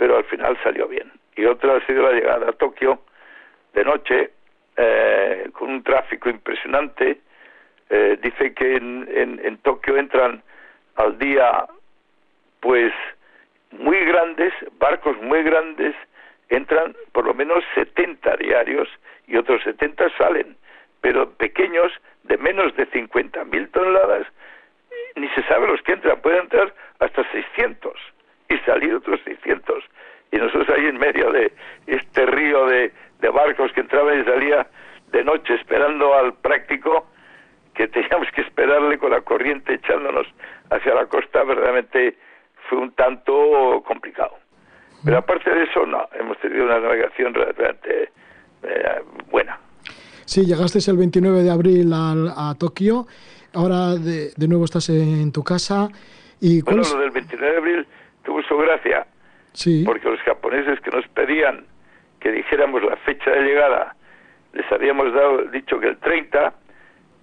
pero 0.02 0.18
al 0.18 0.24
final 0.24 0.58
salió 0.64 0.88
bien. 0.88 1.12
Y 1.36 1.46
otra 1.46 1.76
ha 1.76 1.86
sido 1.86 2.02
la 2.02 2.14
llegada 2.14 2.50
a 2.50 2.54
Tokio 2.54 3.02
de 3.72 3.86
noche, 3.86 4.32
eh, 4.76 5.48
con 5.54 5.70
un 5.70 5.84
tráfico 5.84 6.28
impresionante, 6.28 7.22
eh, 7.88 8.18
dice 8.20 8.52
que 8.56 8.78
en, 8.78 9.08
en, 9.44 9.58
Tokio 9.60 9.98
entran 9.98 10.42
al 10.96 11.20
día 11.20 11.68
pues 12.62 12.92
muy 13.70 14.04
grandes, 14.06 14.52
barcos 14.80 15.22
muy 15.22 15.44
grandes, 15.44 15.94
entran 16.50 16.96
por 17.12 17.26
lo 17.28 17.36
menos 17.36 17.64
70 17.76 18.38
diarios 18.38 18.90
y 19.28 19.38
otros 19.38 19.62
70 19.62 20.18
salen, 20.18 20.58
pero 21.02 21.30
pequeños 21.34 21.92
de 22.24 22.40
menos 22.40 22.76
de 22.76 22.90
50.000 22.90 23.70
toneladas, 23.70 24.26
ni 25.16 25.30
se 25.30 25.44
sabe 25.44 25.68
los 25.68 25.80
que 25.84 25.92
entran, 25.92 26.20
pueden 26.22 26.42
entrar 26.42 26.74
hasta 26.98 27.24
600 27.32 27.94
y 28.54 28.60
salir 28.60 28.96
otros 28.96 29.20
600. 29.24 29.84
Y 30.32 30.38
nosotros 30.38 30.70
ahí 30.70 30.86
en 30.86 30.98
medio 30.98 31.32
de 31.32 31.52
este 31.88 32.26
río 32.26 32.66
de, 32.68 32.92
de 33.20 33.30
barcos 33.30 33.72
que 33.74 33.82
entraban 33.82 34.22
y 34.22 34.24
salía 34.24 34.68
de 35.12 35.24
noche 35.24 35.56
esperando 35.56 36.14
al 36.14 36.34
práctico, 36.36 37.08
que 37.74 37.88
teníamos 37.88 38.28
que 38.34 38.42
esperarle 38.42 38.98
con 38.98 39.12
la 39.12 39.22
corriente 39.22 39.74
echándonos 39.74 40.28
hacia 40.70 40.94
la 40.94 41.06
costa, 41.06 41.44
verdaderamente 41.44 42.18
fue 42.70 42.80
un 42.80 42.92
tanto 42.94 43.84
complicado. 43.86 44.38
Pero 45.04 45.18
aparte 45.18 45.50
de 45.50 45.64
eso, 45.64 45.86
no, 45.86 46.08
hemos 46.20 46.38
tenido 46.40 46.66
una 46.66 46.80
navegación 46.80 47.34
realmente 47.34 48.12
eh, 48.64 49.02
buena. 49.30 49.60
Sí, 50.26 50.46
llegaste 50.46 50.80
el 50.90 50.98
29 50.98 51.44
de 51.44 51.52
abril 51.52 51.92
a, 51.94 52.54
Tokio, 52.58 53.08
ahora 53.54 53.96
de, 53.96 54.32
de, 54.36 54.48
nuevo 54.48 54.66
estás 54.66 54.90
en 54.90 55.32
tu 55.32 55.44
casa. 55.44 55.90
Y 56.40 56.62
bueno, 56.62 56.84
lo 56.84 57.00
del 57.00 57.12
29 57.12 57.52
de 57.52 57.58
abril 57.58 57.88
tuvo 58.24 58.42
su 58.44 58.58
gracia, 58.58 59.06
sí. 59.54 59.84
porque 59.86 60.10
los 60.10 60.20
japoneses 60.22 60.80
que 60.82 60.92
nos 60.92 61.08
pedían 61.10 61.66
que 62.20 62.32
dijéramos 62.32 62.84
la 62.84 62.96
fecha 62.98 63.32
de 63.32 63.42
llegada, 63.42 63.96
les 64.54 64.72
habíamos 64.72 65.14
dado 65.14 65.44
dicho 65.46 65.80
que 65.80 65.88
el 65.88 65.98
30, 65.98 66.54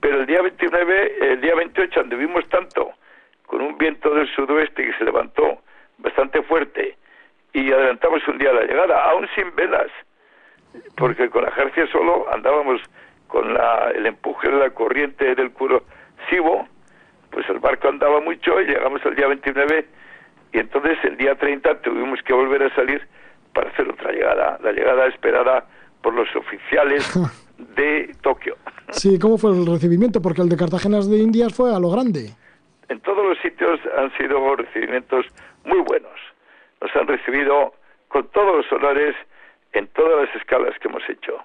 pero 0.01 0.21
el 0.21 0.27
día 0.27 0.43
29, 0.43 1.17
el 1.21 1.41
día 1.41 1.55
28 1.55 2.01
anduvimos 2.01 2.49
tanto 2.49 2.93
con 3.47 3.61
un 3.63 3.79
viento 3.79 4.15
del 4.15 4.29
sudoeste 4.35 4.85
que 4.85 4.93
se 4.99 5.05
levantó 5.05 5.63
bastante 5.99 6.43
fuerte 6.43 6.97
y 7.53 7.73
adelantamos 7.73 8.27
un 8.29 8.39
día 8.39 8.53
la 8.53 8.63
llegada, 8.63 9.05
aún 9.05 9.29
sin 9.35 9.55
velas, 9.55 9.91
porque 10.97 11.31
con 11.31 11.45
la 11.45 11.51
jercia 11.53 11.87
solo 11.91 12.27
andábamos 12.33 12.81
con 13.27 13.55
la, 13.55 13.91
el 13.95 14.07
empuje 14.07 14.49
de 14.49 14.59
la 14.59 14.71
corriente 14.71 15.35
del 15.35 15.53
curo 15.53 15.85
Sibo, 16.29 16.67
pues 17.31 17.49
el 17.49 17.59
barco 17.59 17.89
andaba 17.89 18.21
mucho 18.21 18.61
y 18.61 18.67
llegamos 18.67 19.05
el 19.05 19.15
día 19.15 19.29
29 19.29 19.87
y 20.53 20.59
entonces 20.59 20.99
el 21.05 21.17
día 21.17 21.35
30 21.35 21.83
tuvimos 21.83 22.21
que 22.23 22.33
volver 22.33 22.63
a 22.63 22.75
salir 22.75 23.07
para 23.53 23.71
hacer 23.71 23.89
otra 23.89 24.13
llegada, 24.13 24.59
la 24.63 24.73
llegada 24.73 25.07
esperada 25.07 25.65
por 26.03 26.15
los 26.15 26.29
oficiales 26.37 27.05
de 27.59 28.15
Tokio. 28.23 28.57
Sí, 28.91 29.19
¿cómo 29.19 29.37
fue 29.37 29.51
el 29.51 29.67
recibimiento? 29.67 30.23
Porque 30.23 30.43
el 30.43 30.49
de 30.49 30.57
Cartagena 30.57 31.01
de 31.01 31.19
Indias 31.19 31.55
fue 31.55 31.75
a 31.75 31.79
lo 31.79 31.91
grande. 31.91 32.31
En 32.89 33.01
todos 33.01 33.25
los 33.25 33.39
sitios 33.39 33.79
han 33.97 34.11
sido 34.17 34.57
recibimientos 34.57 35.27
muy 35.65 35.81
buenos. 35.81 36.19
Nos 36.81 36.95
han 36.97 37.07
recibido 37.07 37.75
con 38.09 38.27
todos 38.29 38.57
los 38.57 38.73
honores 38.73 39.15
en 39.73 39.87
todas 39.89 40.27
las 40.27 40.37
escalas 40.37 40.79
que 40.81 40.89
hemos 40.89 41.03
hecho. 41.09 41.39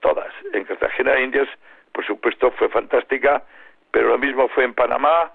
Todas. 0.00 0.32
En 0.52 0.64
Cartagena 0.64 1.12
de 1.12 1.24
Indias, 1.24 1.48
por 1.92 2.06
supuesto, 2.06 2.50
fue 2.52 2.68
fantástica, 2.68 3.42
pero 3.90 4.08
lo 4.08 4.18
mismo 4.18 4.48
fue 4.48 4.64
en 4.64 4.74
Panamá, 4.74 5.32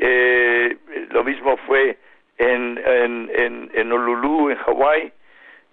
eh, 0.00 0.76
lo 1.10 1.24
mismo 1.24 1.56
fue 1.66 1.98
en, 2.38 2.80
en, 2.84 3.30
en, 3.34 3.70
en 3.74 3.92
Honolulu, 3.92 4.50
en 4.50 4.56
Hawái. 4.56 5.12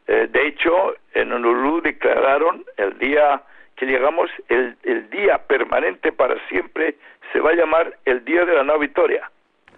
Eh, 0.07 0.27
de 0.31 0.47
hecho, 0.47 0.95
en 1.13 1.31
Honolulu 1.31 1.81
declararon 1.81 2.63
el 2.77 2.97
día 2.99 3.41
que 3.75 3.85
llegamos, 3.85 4.29
el, 4.49 4.75
el 4.83 5.09
día 5.09 5.39
permanente 5.47 6.11
para 6.11 6.35
siempre 6.47 6.95
se 7.33 7.39
va 7.39 7.51
a 7.51 7.55
llamar 7.55 7.97
el 8.05 8.23
Día 8.25 8.45
de 8.45 8.53
la 8.53 8.63
Nueva 8.63 8.79
Victoria. 8.79 9.31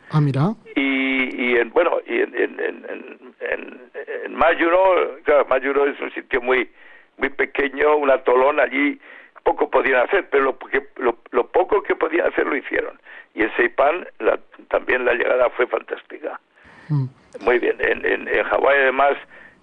Ah, 0.10 0.20
mira. 0.20 0.54
Y, 0.76 1.52
y 1.52 1.58
en, 1.58 1.70
bueno, 1.70 2.00
y 2.06 2.20
en, 2.20 2.36
en, 2.36 2.60
en, 2.60 3.82
en, 4.26 4.36
Mayuro, 4.36 5.20
claro, 5.24 5.46
Mayuro 5.46 5.86
es 5.86 6.00
un 6.02 6.12
sitio 6.14 6.42
muy 6.42 6.70
muy 7.18 7.30
pequeño, 7.30 7.96
un 7.96 8.10
atolón, 8.10 8.60
allí 8.60 9.00
poco 9.44 9.70
podían 9.70 10.02
hacer, 10.02 10.28
pero 10.30 10.44
lo, 10.46 10.58
lo, 10.98 11.18
lo 11.32 11.48
poco 11.48 11.84
que 11.84 11.96
podían 11.96 12.28
hacer 12.28 12.48
lo 12.48 12.56
hicieron. 12.56 13.00
Y 13.34 13.44
en 13.44 13.56
Seipan 13.56 14.08
la, 14.20 14.40
también 14.70 15.06
la 15.06 15.14
llegada 15.14 15.50
fue 15.52 15.68
fantástica. 15.68 16.40
Mm. 16.90 17.06
Muy 17.42 17.60
bien. 17.60 17.78
En, 17.80 18.06
en, 18.06 18.28
en 18.28 18.44
Hawái, 18.44 18.78
además, 18.82 19.18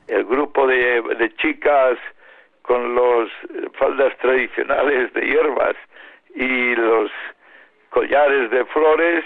el 0.09 0.25
grupo 0.25 0.66
de, 0.66 1.03
de 1.19 1.35
chicas 1.37 1.99
con 2.62 2.95
los 2.95 3.31
faldas 3.79 4.16
tradicionales 4.19 5.12
de 5.14 5.23
hierbas 5.23 5.77
y 6.35 6.75
los 6.77 7.11
collares 7.90 8.51
de 8.51 8.64
flores 8.66 9.25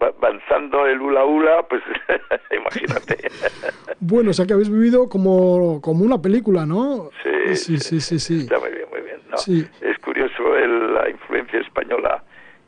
avanzando 0.00 0.86
el 0.86 1.00
hula 1.00 1.24
hula, 1.24 1.62
pues 1.68 1.82
imagínate. 2.50 3.30
bueno, 4.00 4.30
o 4.30 4.32
sea 4.32 4.46
que 4.46 4.52
habéis 4.52 4.70
vivido 4.70 5.08
como, 5.08 5.80
como 5.80 6.04
una 6.04 6.20
película, 6.20 6.66
¿no? 6.66 7.10
Sí, 7.54 7.78
sí, 7.78 8.00
sí, 8.00 8.18
sí. 8.18 8.40
Está 8.40 8.58
muy 8.58 8.70
bien, 8.70 8.86
muy 8.90 9.00
bien. 9.00 9.18
Es 9.80 9.98
curioso 9.98 10.42
la 10.54 11.08
influencia 11.08 11.60
española 11.60 12.22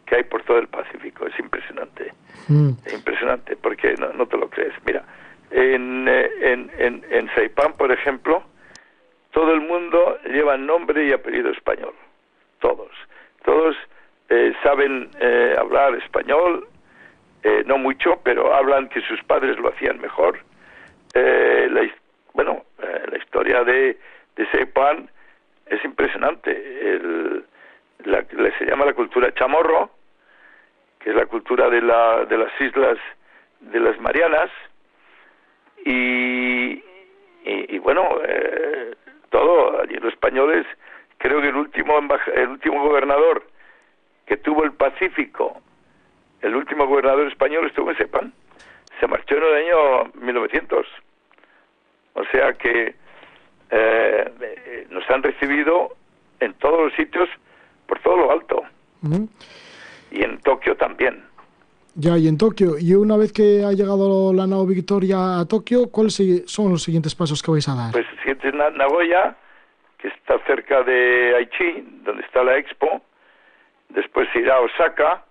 que 0.06 0.16
hay 0.16 0.24
por 0.24 0.42
todo 0.42 0.58
el 0.58 0.66
Pacífico, 0.68 1.26
es 1.26 1.38
impresionante. 1.38 2.12
Mm. 2.48 2.70
Es 2.84 2.94
impresionante, 2.94 3.56
porque 3.56 3.94
no, 3.98 4.12
no, 4.12 4.26
te 4.26 4.36
lo 4.36 4.50
crees. 4.50 4.74
Mira, 4.84 5.04
en, 5.50 6.08
eh, 6.08 6.30
en, 6.40 6.70
en, 6.78 7.04
en 7.10 7.34
Saipán, 7.34 7.74
por 7.74 7.92
ejemplo, 7.92 8.42
todo 9.30 9.52
el 9.52 9.60
mundo 9.60 10.18
lleva 10.24 10.56
nombre 10.56 11.06
y 11.06 11.12
apellido 11.12 11.50
español. 11.50 11.94
Todos. 12.60 12.90
Todos 13.44 13.76
eh, 14.28 14.52
saben 14.62 15.10
eh, 15.20 15.54
hablar 15.58 15.94
español, 15.94 16.66
eh, 17.42 17.62
no 17.66 17.78
mucho, 17.78 18.20
pero 18.22 18.54
hablan 18.54 18.88
que 18.88 19.00
sus 19.02 19.22
padres 19.24 19.58
lo 19.58 19.68
hacían 19.68 20.00
mejor. 20.00 20.38
La, 21.14 21.90
bueno, 22.34 22.64
la 22.78 23.18
historia 23.18 23.64
de, 23.64 23.98
de 24.36 24.46
Seipan 24.50 25.10
es 25.66 25.84
impresionante. 25.84 26.50
El, 26.50 27.44
la, 28.04 28.24
se 28.58 28.64
llama 28.64 28.84
la 28.84 28.94
cultura 28.94 29.32
chamorro, 29.34 29.90
que 31.00 31.10
es 31.10 31.16
la 31.16 31.26
cultura 31.26 31.68
de, 31.68 31.80
la, 31.80 32.24
de 32.26 32.38
las 32.38 32.60
islas 32.60 32.98
de 33.60 33.80
las 33.80 33.98
Marianas, 34.00 34.50
y, 35.84 36.82
y, 37.44 37.78
bueno, 37.78 38.06
eh, 38.26 38.94
todo, 39.30 39.80
allí 39.80 39.94
los 39.96 40.12
españoles 40.12 40.66
creo 41.18 41.40
que 41.40 41.48
el 41.48 41.56
último, 41.56 41.98
el 42.34 42.48
último 42.48 42.82
gobernador 42.82 43.44
que 44.26 44.36
tuvo 44.36 44.64
el 44.64 44.72
Pacífico, 44.72 45.60
el 46.42 46.54
último 46.54 46.86
gobernador 46.86 47.28
español 47.28 47.66
estuvo 47.66 47.90
en 47.90 47.96
Sepan. 47.96 48.32
Se 48.98 49.06
marchó 49.06 49.36
en 49.36 49.42
el 49.44 49.54
año 49.54 50.12
1900. 50.14 50.86
O 52.14 52.24
sea 52.32 52.52
que 52.54 52.94
eh, 53.70 54.86
nos 54.90 55.08
han 55.10 55.22
recibido 55.22 55.96
en 56.40 56.54
todos 56.54 56.80
los 56.80 56.94
sitios, 56.94 57.28
por 57.86 57.98
todo 58.00 58.16
lo 58.16 58.32
alto. 58.32 58.62
Y 60.10 60.22
en 60.22 60.40
Tokio 60.40 60.76
también. 60.76 61.24
Ya, 61.94 62.16
y 62.16 62.28
en 62.28 62.38
Tokio. 62.38 62.78
Y 62.78 62.94
una 62.94 63.16
vez 63.16 63.32
que 63.32 63.64
ha 63.64 63.72
llegado 63.72 64.32
la 64.32 64.46
Nao 64.46 64.66
Victoria 64.66 65.40
a 65.40 65.46
Tokio, 65.46 65.90
¿cuáles 65.90 66.20
son 66.46 66.70
los 66.70 66.82
siguientes 66.82 67.14
pasos 67.14 67.42
que 67.42 67.50
vais 67.50 67.68
a 67.68 67.74
dar? 67.74 67.92
Pues 67.92 68.06
el 68.10 68.18
siguiente 68.18 68.48
es 68.48 68.54
Nagoya, 68.54 69.36
que 69.98 70.08
está 70.08 70.38
cerca 70.46 70.82
de 70.82 71.34
Aichi, 71.36 72.02
donde 72.04 72.22
está 72.22 72.42
la 72.42 72.56
Expo. 72.56 73.02
Después 73.90 74.28
irá 74.34 74.56
a 74.56 74.60
Osaka 74.60 75.24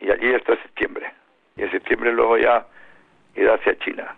y 0.00 0.10
allí 0.10 0.34
hasta 0.34 0.60
septiembre. 0.62 1.06
Y 1.56 1.62
en 1.62 1.70
septiembre 1.70 2.12
luego 2.12 2.38
ya 2.38 2.66
irá 3.36 3.54
hacia 3.54 3.76
China. 3.78 4.14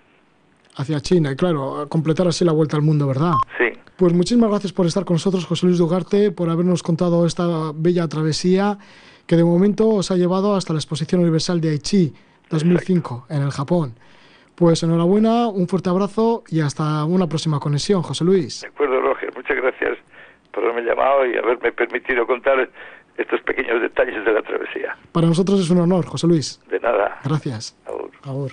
Hacia 0.76 1.00
China, 1.00 1.32
y 1.32 1.36
claro, 1.36 1.86
completar 1.88 2.28
así 2.28 2.44
la 2.44 2.52
vuelta 2.52 2.76
al 2.76 2.82
mundo, 2.82 3.06
¿verdad? 3.06 3.32
Sí. 3.58 3.72
Pues 3.96 4.14
muchísimas 4.14 4.50
gracias 4.50 4.72
por 4.72 4.86
estar 4.86 5.04
con 5.04 5.14
nosotros, 5.14 5.44
José 5.44 5.66
Luis 5.66 5.78
Dugarte, 5.78 6.30
por 6.30 6.48
habernos 6.48 6.82
contado 6.82 7.26
esta 7.26 7.72
bella 7.74 8.08
travesía 8.08 8.78
que 9.26 9.36
de 9.36 9.44
momento 9.44 9.88
os 9.88 10.10
ha 10.10 10.16
llevado 10.16 10.54
hasta 10.54 10.72
la 10.72 10.78
Exposición 10.78 11.20
Universal 11.20 11.60
de 11.60 11.70
Aichi 11.70 12.12
2005 12.50 13.26
en 13.30 13.42
el 13.42 13.50
Japón. 13.50 13.94
Pues 14.56 14.82
enhorabuena, 14.82 15.48
un 15.48 15.68
fuerte 15.68 15.88
abrazo 15.88 16.44
y 16.48 16.60
hasta 16.60 17.04
una 17.04 17.26
próxima 17.26 17.60
conexión, 17.60 18.02
José 18.02 18.24
Luis. 18.24 18.62
De 18.62 18.68
acuerdo, 18.68 19.00
Roger. 19.00 19.32
Muchas 19.34 19.56
gracias 19.56 19.98
por 20.52 20.64
haberme 20.64 20.82
llamado 20.82 21.26
y 21.26 21.36
haberme 21.36 21.72
permitido 21.72 22.26
contar 22.26 22.68
estos 23.20 23.40
pequeños 23.42 23.80
detalles 23.80 24.24
de 24.24 24.32
la 24.32 24.42
travesía. 24.42 24.96
Para 25.12 25.26
nosotros 25.26 25.60
es 25.60 25.70
un 25.70 25.78
honor, 25.78 26.06
José 26.06 26.26
Luis. 26.26 26.60
De 26.70 26.80
nada. 26.80 27.20
Gracias. 27.24 27.76
Agur. 27.86 28.10
Agur. 28.24 28.52